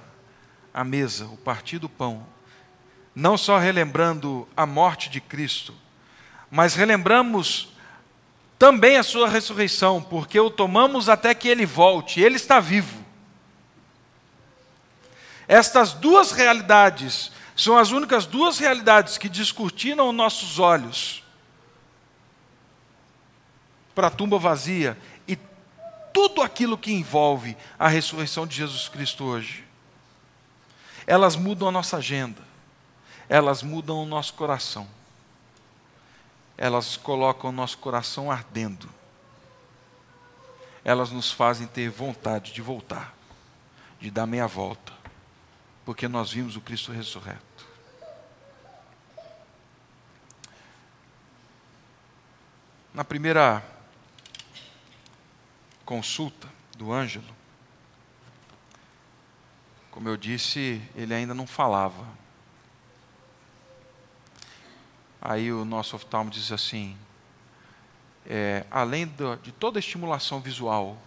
a 0.73 0.83
mesa, 0.83 1.27
o 1.27 1.37
partir 1.37 1.79
do 1.79 1.89
pão, 1.89 2.27
não 3.15 3.39
só 3.39 3.59
relembrando 3.59 4.47
a 4.57 4.67
morte 4.67 5.09
de 5.09 5.21
Cristo, 5.21 5.75
mas 6.51 6.75
relembramos 6.75 7.69
também 8.59 8.97
a 8.97 9.03
sua 9.03 9.29
ressurreição, 9.29 10.03
porque 10.03 10.39
o 10.39 10.51
tomamos 10.51 11.09
até 11.09 11.35
que 11.35 11.49
ele 11.49 11.65
volte, 11.65 12.21
ele 12.21 12.37
está 12.37 12.61
vivo. 12.61 13.04
Estas 15.47 15.93
duas 15.93 16.33
realidades 16.33 17.31
são 17.57 17.77
as 17.77 17.91
únicas 17.91 18.27
duas 18.27 18.59
realidades 18.59 19.19
que 19.19 19.29
descortinam 19.29 20.13
nossos 20.13 20.59
olhos 20.59 21.23
para 23.95 24.09
a 24.09 24.11
tumba 24.11 24.39
vazia 24.39 24.99
e 25.29 25.39
tudo 26.13 26.43
aquilo 26.43 26.77
que 26.77 26.93
envolve 26.93 27.57
a 27.79 27.89
ressurreição 27.89 28.47
de 28.47 28.57
Jesus 28.57 28.89
Cristo 28.89 29.25
hoje. 29.25 29.65
Elas 31.07 31.37
mudam 31.37 31.69
a 31.69 31.73
nossa 31.73 31.99
agenda, 31.99 32.43
elas 33.29 33.63
mudam 33.63 34.03
o 34.03 34.07
nosso 34.07 34.35
coração 34.35 34.89
elas 36.57 36.97
colocam 36.97 37.51
o 37.51 37.53
nosso 37.53 37.79
coração 37.79 38.31
ardendo. 38.31 38.89
Elas 40.85 41.11
nos 41.11 41.33
fazem 41.33 41.67
ter 41.67 41.89
vontade 41.91 42.53
de 42.53 42.63
voltar, 42.63 43.15
de 44.01 44.11
dar 44.11 44.27
meia 44.27 44.47
volta, 44.47 44.93
porque 45.85 46.09
nós 46.09 46.33
vimos 46.33 46.57
o 46.57 46.61
Cristo 46.61 46.93
ressurreto. 46.93 47.67
Na 52.93 53.05
primeira 53.05 53.63
consulta 55.85 56.49
do 56.77 56.93
Ângelo, 56.93 57.35
como 59.91 60.09
eu 60.09 60.17
disse, 60.17 60.81
ele 60.95 61.13
ainda 61.13 61.35
não 61.35 61.47
falava, 61.47 62.07
Aí 65.27 65.51
o 65.51 65.65
nosso 65.65 65.97
oftalmo 65.97 66.31
diz 66.31 66.53
assim: 66.53 66.95
é, 68.27 68.67
além 68.71 69.07
do, 69.07 69.37
de 69.37 69.51
toda 69.53 69.79
a 69.79 69.81
estimulação 69.81 70.39
visual, 70.39 70.99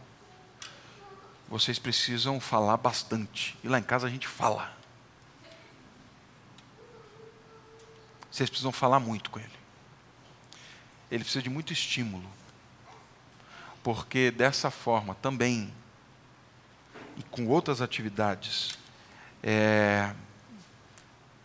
vocês 1.49 1.79
precisam 1.79 2.39
falar 2.39 2.77
bastante. 2.77 3.57
E 3.63 3.67
lá 3.67 3.79
em 3.79 3.83
casa 3.83 4.07
a 4.07 4.10
gente 4.10 4.27
fala. 4.27 4.75
Vocês 8.29 8.49
precisam 8.49 8.71
falar 8.71 8.99
muito 8.99 9.29
com 9.29 9.39
ele. 9.39 9.57
Ele 11.10 11.23
precisa 11.23 11.41
de 11.41 11.49
muito 11.49 11.71
estímulo. 11.71 12.29
Porque 13.81 14.31
dessa 14.31 14.69
forma 14.69 15.15
também, 15.15 15.73
e 17.15 17.23
com 17.23 17.47
outras 17.47 17.81
atividades, 17.81 18.77
é, 19.41 20.13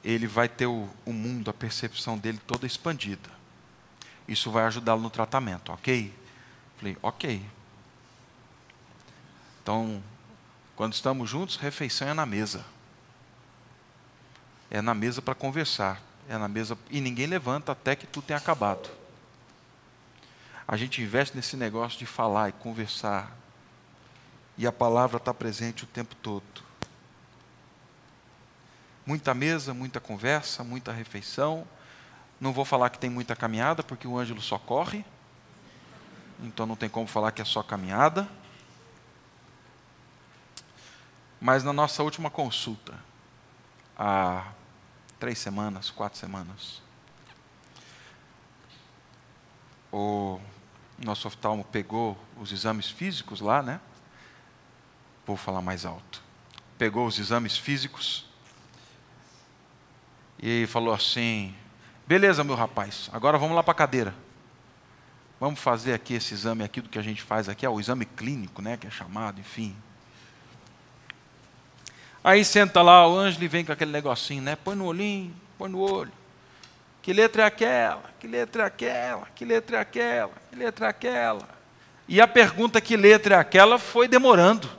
ele 0.03 0.27
vai 0.27 0.49
ter 0.49 0.67
o, 0.67 0.89
o 1.07 1.13
mundo, 1.13 1.49
a 1.49 1.55
percepção 1.55 2.19
dele 2.19 2.41
toda 2.47 2.67
expandida. 2.67 3.31
Isso 4.27 4.51
vai 4.51 4.65
ajudá-lo 4.65 5.01
no 5.01 5.11
tratamento, 5.11 5.73
ok? 5.73 6.13
Falei, 6.77 6.97
ok. 7.01 7.43
Então, 9.63 10.03
quando 10.75 10.93
estamos 10.93 11.31
juntos, 11.31 11.57
refeição 11.57 12.09
é 12.09 12.15
na 12.15 12.27
mesa. 12.27 12.65
É 14.71 14.83
na 14.83 14.95
mesa 14.95 15.23
para 15.23 15.35
conversar. 15.35 16.03
É 16.29 16.37
na 16.37 16.49
mesa 16.49 16.77
e 16.91 17.01
ninguém 17.01 17.27
levanta 17.27 17.73
até 17.73 17.95
que 17.95 18.07
tudo 18.07 18.25
tenha 18.25 18.39
acabado. 18.39 18.91
A 20.67 20.77
gente 20.77 21.03
investe 21.03 21.37
nesse 21.37 21.57
negócio 21.57 21.99
de 21.99 22.07
falar 22.07 22.49
e 22.49 22.53
conversar. 22.53 23.31
E 24.57 24.67
a 24.67 24.73
palavra 24.73 25.19
está 25.19 25.33
presente 25.33 25.85
o 25.85 25.87
tempo 25.87 26.15
todo. 26.17 26.63
Muita 29.05 29.35
mesa, 29.35 29.75
muita 29.75 30.01
conversa, 30.01 30.65
muita 30.65 30.93
refeição. 30.93 31.67
Não 32.41 32.53
vou 32.53 32.65
falar 32.65 32.91
que 32.91 32.99
tem 32.99 33.11
muita 33.11 33.37
caminhada, 33.37 33.83
porque 33.83 34.07
o 34.07 34.19
Ângelo 34.19 34.41
só 34.41 34.59
corre. 34.59 35.05
Então 36.41 36.67
não 36.67 36.77
tem 36.77 36.89
como 36.89 37.07
falar 37.07 37.33
que 37.33 37.43
é 37.43 37.45
só 37.45 37.63
caminhada. 37.63 38.29
Mas 41.43 41.65
na 41.65 41.73
nossa 41.73 42.05
última 42.05 42.31
consulta, 42.31 42.97
há 43.99 44.53
três 45.19 45.41
semanas, 45.41 45.91
quatro 45.91 46.17
semanas, 46.17 46.81
o 49.91 50.39
nosso 51.05 51.27
oftalmo 51.27 51.65
pegou 51.65 52.17
os 52.41 52.53
exames 52.53 52.89
físicos 52.89 53.41
lá, 53.41 53.61
né? 53.61 53.81
Vou 55.27 55.37
falar 55.37 55.61
mais 55.61 55.85
alto. 55.85 56.23
Pegou 56.79 57.09
os 57.09 57.19
exames 57.19 57.57
físicos 57.57 58.25
e 60.41 60.65
falou 60.69 60.95
assim: 60.95 61.57
beleza, 62.07 62.45
meu 62.45 62.55
rapaz, 62.55 63.11
agora 63.13 63.37
vamos 63.37 63.57
lá 63.57 63.65
para 63.65 63.73
a 63.73 63.75
cadeira. 63.75 64.15
Vamos 65.41 65.59
fazer 65.59 65.93
aqui 65.93 66.15
esse 66.15 66.35
exame 66.35 66.63
aqui 66.63 66.81
do 66.81 66.89
que 66.89 67.01
a 67.01 67.03
gente 67.03 67.21
faz 67.21 67.49
aqui, 67.49 67.67
é 67.67 67.69
o 67.69 67.81
exame 67.81 68.07
clínico, 68.07 68.63
né, 68.63 68.77
que 68.77 68.87
é 68.87 68.91
chamado, 68.91 69.41
enfim. 69.41 69.77
Aí 72.25 72.45
senta 72.45 72.81
lá 72.83 73.07
o 73.07 73.17
Ângelo 73.17 73.45
e 73.45 73.49
vem 73.49 73.65
com 73.65 73.73
aquele 73.73 73.91
negocinho, 73.91 74.43
né? 74.43 74.57
Põe 74.57 74.77
no 74.77 74.87
olhinho, 74.87 75.35
põe 75.59 75.69
no 75.69 75.81
olho. 75.81 76.13
Que 77.03 77.13
letra 77.13 77.43
é 77.43 77.47
aquela? 77.47 78.05
Que 78.21 78.29
letra 78.29 78.63
é 78.63 78.67
aquela? 78.67 79.27
Que 79.35 79.45
letra 79.45 79.77
é 79.77 79.81
aquela? 79.81 80.33
Que 80.49 80.57
letra 80.57 80.87
é 80.87 80.89
aquela? 80.89 81.49
E 82.07 82.21
a 82.21 82.29
pergunta 82.29 82.81
que 82.81 82.97
letra 82.97 83.35
é 83.35 83.39
aquela 83.39 83.77
foi 83.79 84.07
demorando. 84.07 84.71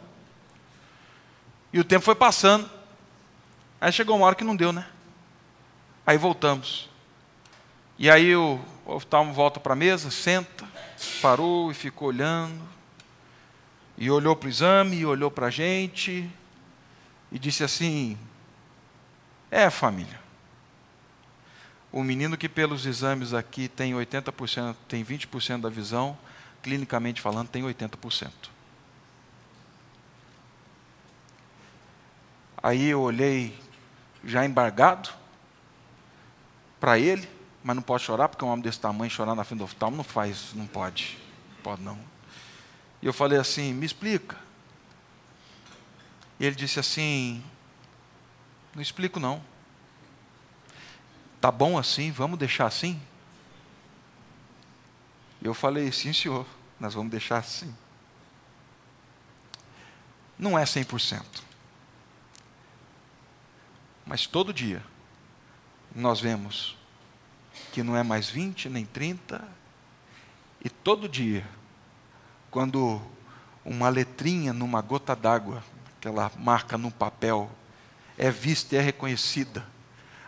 E 1.74 1.80
o 1.80 1.84
tempo 1.84 2.06
foi 2.06 2.16
passando. 2.16 2.70
Aí 3.82 3.92
chegou 3.92 4.16
uma 4.16 4.26
hora 4.26 4.36
que 4.36 4.44
não 4.44 4.56
deu, 4.56 4.72
né? 4.72 4.86
Aí 6.08 6.18
voltamos. 6.18 6.90
E 8.00 8.10
aí 8.10 8.34
o 8.34 8.60
oftalmo 8.86 9.34
volta 9.34 9.60
para 9.60 9.74
a 9.74 9.76
mesa, 9.76 10.10
senta, 10.10 10.66
parou 11.22 11.72
e 11.72 11.74
ficou 11.74 12.08
olhando. 12.08 12.62
E 13.98 14.10
olhou 14.10 14.36
para 14.36 14.48
o 14.48 14.50
exame, 14.50 14.98
e 14.98 15.06
olhou 15.06 15.30
para 15.30 15.48
a 15.48 15.52
gente, 15.52 16.30
e 17.34 17.40
disse 17.40 17.64
assim: 17.64 18.18
É, 19.52 19.70
família. 19.70 20.22
O 21.92 22.04
menino 22.04 22.38
que 22.38 22.48
pelos 22.48 22.86
exames 22.86 23.34
aqui 23.34 23.68
tem 23.68 23.94
80%, 23.94 24.76
tem 24.88 25.04
20% 25.04 25.62
da 25.62 25.70
visão, 25.70 26.18
clinicamente 26.62 27.20
falando, 27.22 27.50
tem 27.50 27.64
80%. 27.64 28.32
Aí 32.62 32.86
eu 32.86 33.02
olhei 33.02 33.60
já 34.24 34.46
embargado, 34.46 35.10
para 36.80 37.00
ele, 37.00 37.28
mas 37.64 37.76
não 37.76 37.84
pode 37.84 38.04
chorar, 38.04 38.28
porque 38.28 38.44
um 38.44 38.50
homem 38.50 38.62
desse 38.62 38.80
tamanho 38.80 39.10
chorar 39.10 39.36
na 39.36 39.44
frente 39.44 39.60
do 39.60 39.64
oftalmo 39.66 39.98
não 39.98 40.04
faz, 40.04 40.52
não 40.54 40.68
pode. 40.68 41.18
Pode 41.62 41.82
não. 41.82 41.98
E 43.02 43.06
eu 43.06 43.14
falei 43.14 43.40
assim: 43.40 43.74
me 43.74 43.86
explica. 43.86 44.38
E 46.40 46.46
ele 46.46 46.56
disse 46.56 46.80
assim: 46.80 47.44
não 48.74 48.82
explico 48.82 49.20
não. 49.20 49.42
Tá 51.40 51.52
bom 51.52 51.78
assim, 51.78 52.12
vamos 52.12 52.40
deixar 52.40 52.66
assim? 52.66 53.02
Eu 55.42 55.54
falei: 55.54 55.92
sim, 55.92 56.14
senhor, 56.14 56.46
nós 56.80 56.94
vamos 56.94 57.12
deixar 57.12 57.38
assim. 57.38 57.76
Não 60.38 60.58
é 60.58 60.64
100%. 60.64 61.24
Mas 64.06 64.28
todo 64.28 64.54
dia 64.54 64.84
nós 65.96 66.20
vemos 66.20 66.76
que 67.72 67.84
não 67.84 67.96
é 67.96 68.04
mais 68.04 68.30
20 68.30 68.70
nem 68.70 68.86
30, 68.86 69.44
e 70.64 70.70
todo 70.70 71.10
dia, 71.10 71.46
quando 72.50 73.02
uma 73.66 73.90
letrinha 73.90 74.54
numa 74.54 74.82
gota 74.82 75.16
d'água 75.16 75.64
aquela 76.04 76.30
marca 76.38 76.78
no 76.78 76.92
papel, 76.92 77.50
é 78.18 78.30
vista 78.30 78.76
e 78.76 78.78
é 78.78 78.82
reconhecida. 78.82 79.66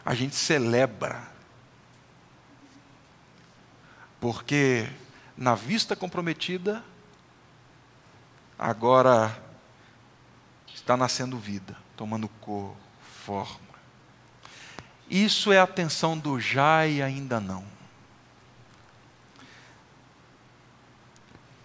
A 0.06 0.16
gente 0.16 0.34
celebra. 0.34 1.22
Porque 4.22 4.90
na 5.36 5.54
vista 5.54 5.94
comprometida, 5.94 6.82
agora 8.58 9.38
está 10.74 10.96
nascendo 10.96 11.38
vida, 11.38 11.76
tomando 11.98 12.30
cor, 12.30 12.74
forma. 13.26 13.60
Isso 15.10 15.52
é 15.52 15.60
a 15.60 15.64
atenção 15.64 16.18
do 16.18 16.40
já 16.40 16.88
e 16.88 17.02
ainda 17.02 17.42
não. 17.42 17.75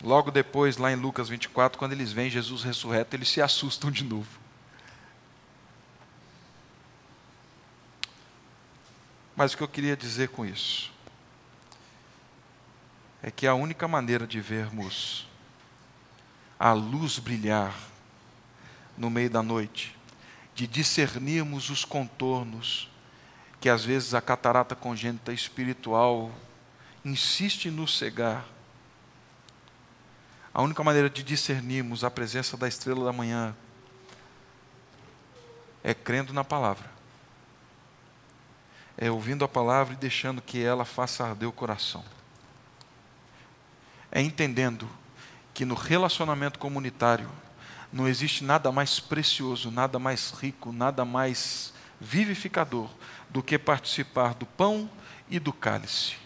Logo 0.03 0.31
depois, 0.31 0.77
lá 0.79 0.91
em 0.91 0.97
Lucas 0.97 1.29
24, 1.29 1.79
quando 1.79 1.93
eles 1.93 2.13
veem 2.13 2.31
Jesus 2.31 2.63
ressurreto, 2.63 3.15
eles 3.15 3.29
se 3.29 3.43
assustam 3.43 3.91
de 3.91 4.03
novo. 4.03 4.41
Mas 9.37 9.53
o 9.53 9.57
que 9.57 9.63
eu 9.63 9.69
queria 9.69 9.97
dizer 9.97 10.29
com 10.29 10.45
isso 10.45 10.93
é 13.23 13.31
que 13.31 13.47
a 13.47 13.55
única 13.55 13.87
maneira 13.87 14.27
de 14.27 14.41
vermos 14.41 15.27
a 16.59 16.73
luz 16.73 17.19
brilhar 17.19 17.75
no 18.97 19.09
meio 19.09 19.31
da 19.31 19.43
noite, 19.43 19.97
de 20.55 20.67
discernirmos 20.67 21.71
os 21.71 21.87
contornos 21.87 22.91
que 23.61 23.69
às 23.69 23.85
vezes 23.85 24.13
a 24.15 24.21
catarata 24.21 24.75
congênita 24.75 25.33
espiritual 25.33 26.31
insiste 27.05 27.67
em 27.67 27.71
nos 27.71 27.97
cegar, 27.97 28.45
a 30.61 30.63
única 30.63 30.85
maneira 30.85 31.09
de 31.09 31.23
discernirmos 31.23 32.05
a 32.05 32.11
presença 32.11 32.55
da 32.55 32.69
estrela 32.69 33.07
da 33.07 33.13
manhã 33.15 33.57
é 35.83 35.95
crendo 35.95 36.35
na 36.35 36.45
palavra. 36.45 36.87
É 38.95 39.11
ouvindo 39.11 39.43
a 39.43 39.49
palavra 39.49 39.95
e 39.95 39.97
deixando 39.97 40.43
que 40.43 40.63
ela 40.63 40.85
faça 40.85 41.25
arder 41.25 41.49
o 41.49 41.53
coração. 41.53 42.05
É 44.13 44.21
entendendo 44.21 44.87
que 45.55 45.65
no 45.65 45.75
relacionamento 45.75 46.59
comunitário 46.59 47.31
não 47.91 48.07
existe 48.07 48.45
nada 48.45 48.71
mais 48.71 49.01
precioso, 49.01 49.71
nada 49.71 49.99
mais 49.99 50.31
rico, 50.31 50.73
nada 50.73 51.07
mais 51.07 51.73
vivificador 51.99 52.91
do 53.31 53.43
que 53.43 53.59
participar 53.59 54.35
do 54.35 54.45
pão 54.45 54.91
e 55.27 55.39
do 55.39 55.55
cálice. 55.55 56.17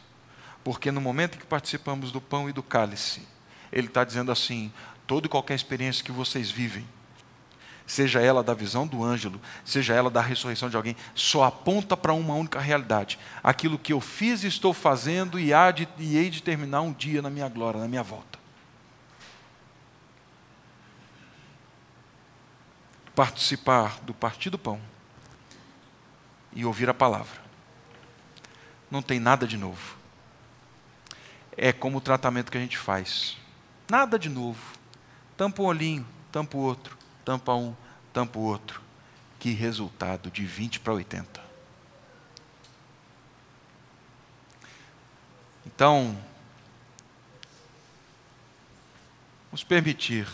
Porque 0.65 0.91
no 0.91 1.01
momento 1.01 1.37
em 1.37 1.39
que 1.39 1.47
participamos 1.47 2.11
do 2.11 2.21
pão 2.21 2.51
e 2.51 2.53
do 2.53 2.65
cálice, 2.65 3.34
ele 3.75 3.89
está 3.89 4.05
dizendo 4.05 4.31
assim: 4.31 4.73
toda 5.05 5.27
e 5.27 5.29
qualquer 5.29 5.55
experiência 5.55 6.05
que 6.05 6.13
vocês 6.13 6.49
vivem, 6.49 6.87
seja 7.85 8.23
ela 8.23 8.43
da 8.43 8.55
visão 8.55 8.87
do 8.87 9.03
ângelo, 9.03 9.41
seja 9.65 9.93
ela 9.93 10.09
da 10.09 10.23
ressurreição 10.23 10.71
de 10.71 10.77
alguém, 10.77 10.97
só 11.15 11.43
aponta 11.43 11.97
para 11.97 12.15
uma 12.15 12.35
única 12.35 12.61
realidade: 12.61 13.19
aquilo 13.43 13.79
que 13.79 13.93
eu 13.93 14.01
fiz 14.01 14.45
e 14.45 14.47
estou 14.47 14.73
fazendo 14.73 15.39
e, 15.39 15.53
há 15.53 15.73
de, 15.73 15.89
e 15.99 16.17
hei 16.17 16.31
de 16.31 16.41
terminar 16.41 16.83
um 16.83 16.93
dia 16.93 17.21
na 17.21 17.29
minha 17.29 17.49
glória, 17.49 17.81
na 17.81 17.89
minha 17.89 18.03
volta. 18.03 18.39
Participar 23.13 24.01
do 24.03 24.15
partir 24.15 24.51
do 24.51 24.59
pão 24.59 24.81
e 26.53 26.65
ouvir 26.65 26.89
a 26.89 26.95
palavra. 26.95 27.43
Não 28.91 29.03
tem 29.03 29.19
nada 29.19 29.47
de 29.47 29.57
novo. 29.57 29.97
É 31.57 31.73
como 31.73 31.99
o 31.99 32.01
tratamento 32.01 32.51
que 32.51 32.59
a 32.59 32.61
gente 32.61 32.77
faz. 32.77 33.37
Nada 33.89 34.19
de 34.19 34.29
novo. 34.29 34.61
Tampa 35.37 35.63
um 35.63 35.67
olhinho, 35.67 36.07
tampa 36.33 36.57
o 36.57 36.61
outro, 36.61 36.97
tampa 37.25 37.55
um, 37.55 37.75
tampa 38.13 38.39
o 38.39 38.43
outro. 38.43 38.81
Que 39.39 39.53
resultado 39.53 40.31
de 40.31 40.45
20 40.47 40.81
para 40.81 40.95
80. 40.95 41.43
Então, 45.67 46.17
nos 49.51 49.65
permitir, 49.65 50.29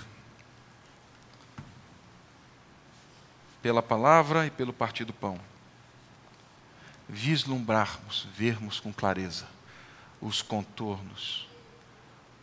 pela 3.62 3.82
palavra 3.82 4.46
e 4.46 4.50
pelo 4.50 4.72
partir 4.72 5.04
do 5.04 5.12
pão, 5.12 5.38
vislumbrarmos, 7.08 8.26
vermos 8.34 8.78
com 8.78 8.92
clareza 8.92 9.46
os 10.20 10.42
contornos 10.42 11.49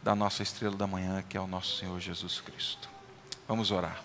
da 0.08 0.16
nossa 0.16 0.42
estrela 0.42 0.74
da 0.74 0.88
manhã, 0.88 1.22
que 1.28 1.36
é 1.36 1.42
o 1.42 1.46
nosso 1.46 1.80
Senhor 1.80 2.00
Jesus 2.00 2.40
Cristo. 2.40 2.88
Vamos 3.46 3.72
orar. 3.72 4.02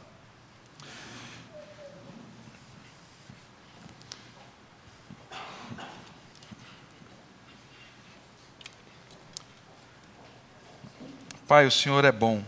Pai, 11.46 11.68
o 11.68 11.70
Senhor 11.70 12.05
é 12.05 12.11
bom. 12.11 12.42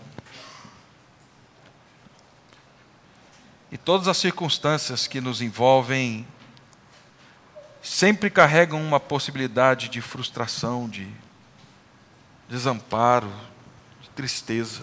E 3.70 3.78
todas 3.78 4.09
as 4.09 4.16
circunstâncias 4.16 5.07
que 5.07 5.20
nos 5.20 5.40
envolvem 5.40 6.26
sempre 7.80 8.28
carregam 8.30 8.82
uma 8.82 8.98
possibilidade 8.98 9.88
de 9.88 10.00
frustração, 10.00 10.88
de 10.88 11.09
desamparo, 12.55 13.32
de 14.00 14.09
tristeza. 14.11 14.82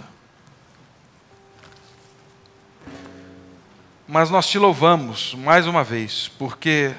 Mas 4.06 4.30
nós 4.30 4.46
te 4.46 4.60
louvamos 4.60 5.34
mais 5.36 5.66
uma 5.66 5.82
vez, 5.82 6.30
porque 6.38 6.94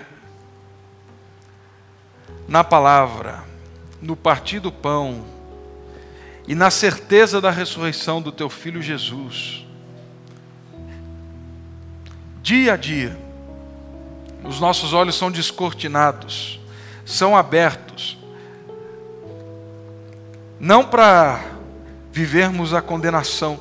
na 2.48 2.64
palavra, 2.64 3.44
no 4.00 4.16
partir 4.16 4.60
do 4.60 4.72
pão 4.72 5.26
e 6.48 6.54
na 6.54 6.70
certeza 6.70 7.38
da 7.38 7.50
ressurreição 7.50 8.22
do 8.22 8.32
teu 8.32 8.48
filho 8.48 8.80
Jesus, 8.80 9.66
dia 12.42 12.72
a 12.72 12.76
dia, 12.78 13.18
os 14.42 14.58
nossos 14.58 14.94
olhos 14.94 15.16
são 15.16 15.30
descortinados, 15.30 16.58
são 17.04 17.36
abertos, 17.36 18.21
não 20.62 20.84
para 20.84 21.40
vivermos 22.12 22.72
a 22.72 22.80
condenação, 22.80 23.58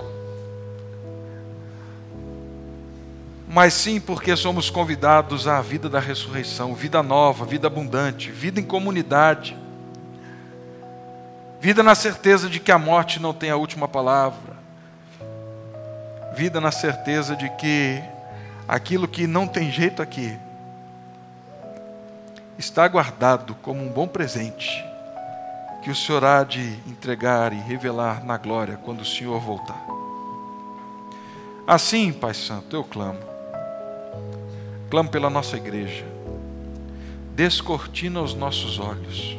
mas 3.47 3.74
sim 3.74 3.99
porque 3.99 4.36
somos 4.36 4.70
convidados 4.70 5.47
à 5.47 5.60
vida 5.62 5.89
da 5.89 5.99
ressurreição, 5.99 6.76
vida 6.76 7.02
nova, 7.02 7.43
vida 7.43 7.66
abundante, 7.66 8.30
vida 8.30 8.60
em 8.60 8.64
comunidade, 8.64 9.58
vida 11.60 11.82
na 11.82 11.95
certeza 11.95 12.47
de 12.47 12.60
que 12.60 12.72
a 12.72 12.78
morte 12.78 13.20
não 13.20 13.34
tem 13.34 13.49
a 13.49 13.56
última 13.56 13.88
palavra, 13.88 14.56
vida 16.36 16.62
na 16.62 16.72
certeza 16.72 17.36
de 17.36 17.49
que 17.56 17.99
aquilo 18.68 19.08
que 19.08 19.26
não 19.26 19.47
tem 19.47 19.72
jeito 19.72 20.04
aqui, 20.04 20.38
está 22.60 22.88
guardado 22.88 23.56
como 23.56 23.84
um 23.84 23.89
bom 23.89 24.08
presente 24.08 24.91
que 25.82 25.90
o 25.90 25.96
Senhor 25.96 26.24
há 26.24 26.44
de 26.44 26.62
entregar 26.88 27.52
e 27.54 27.58
revelar 27.58 28.24
na 28.24 28.38
glória 28.38 28.78
quando 28.78 29.02
o 29.02 29.06
Senhor 29.06 29.40
voltar. 29.40 29.84
Assim, 31.66 32.12
Pai 32.12 32.34
Santo, 32.34 32.76
eu 32.76 32.84
clamo. 32.84 33.20
Clamo 34.90 35.10
pela 35.10 35.30
nossa 35.30 35.58
igreja. 35.58 36.06
Descortina 37.34 38.22
os 38.22 38.36
nossos 38.36 38.80
olhos. 38.80 39.38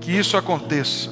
Que 0.00 0.12
isso 0.12 0.36
aconteça, 0.36 1.10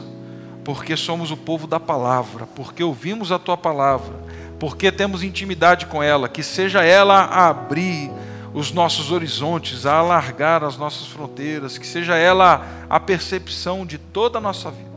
porque 0.65 0.97
somos 0.97 1.31
o 1.31 1.37
povo 1.37 1.67
da 1.67 1.81
palavra, 1.81 2.47
porque 2.47 2.83
ouvimos 2.83 3.33
a 3.33 3.39
tua 3.39 3.57
palavra, 3.57 4.15
porque 4.59 4.93
temos 4.93 5.23
intimidade 5.23 5.87
com 5.87 6.03
ela, 6.03 6.29
que 6.29 6.43
seja 6.43 6.85
ela 6.85 7.23
a 7.25 7.49
abrir 7.49 8.11
os 8.55 8.71
nossos 8.71 9.11
horizontes, 9.11 9.85
a 9.85 9.97
alargar 9.97 10.63
as 10.63 10.77
nossas 10.77 11.09
fronteiras, 11.09 11.77
que 11.77 11.87
seja 11.87 12.17
ela 12.17 12.65
a 12.89 13.01
percepção 13.01 13.85
de 13.85 13.99
toda 13.99 14.39
a 14.39 14.41
nossa 14.41 14.71
vida. 14.71 14.95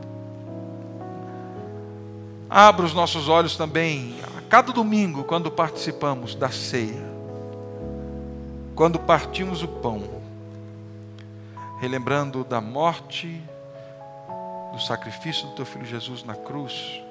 Abra 2.48 2.86
os 2.86 2.94
nossos 2.94 3.28
olhos 3.28 3.56
também 3.56 4.14
a 4.38 4.40
cada 4.42 4.72
domingo, 4.72 5.24
quando 5.24 5.50
participamos 5.50 6.36
da 6.36 6.50
ceia, 6.50 7.02
quando 8.76 8.96
partimos 9.00 9.60
o 9.64 9.68
pão, 9.68 10.04
relembrando 11.80 12.44
da 12.44 12.60
morte, 12.60 13.42
do 14.72 14.80
sacrifício 14.80 15.48
do 15.48 15.54
teu 15.54 15.66
filho 15.66 15.84
Jesus 15.84 16.22
na 16.22 16.36
cruz, 16.36 17.02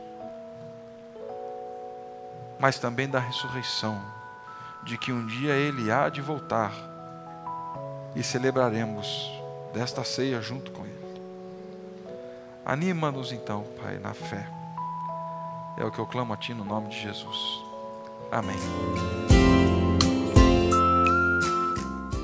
mas 2.57 2.79
também 2.79 3.09
da 3.09 3.19
ressurreição 3.19 4.16
de 4.87 4.97
que 4.97 5.11
um 5.11 5.23
dia 5.25 5.53
Ele 5.53 5.91
há 5.91 6.07
de 6.07 6.21
voltar 6.21 6.71
e 8.15 8.23
celebraremos 8.23 9.29
desta 9.73 10.01
ceia 10.03 10.41
junto 10.41 10.71
com 10.71 10.85
Ele. 10.85 10.95
Anima-nos 12.65 13.33
então, 13.33 13.65
Pai, 13.81 13.99
na 13.99 14.13
fé. 14.13 14.47
É 15.77 15.83
o 15.83 15.91
que 15.91 15.99
eu 15.99 16.07
clamo 16.07 16.33
a 16.33 16.37
Ti 16.37 16.53
no 16.53 16.63
nome 16.63 16.87
de 16.87 17.01
Jesus. 17.01 17.37
Amém. 18.31 18.55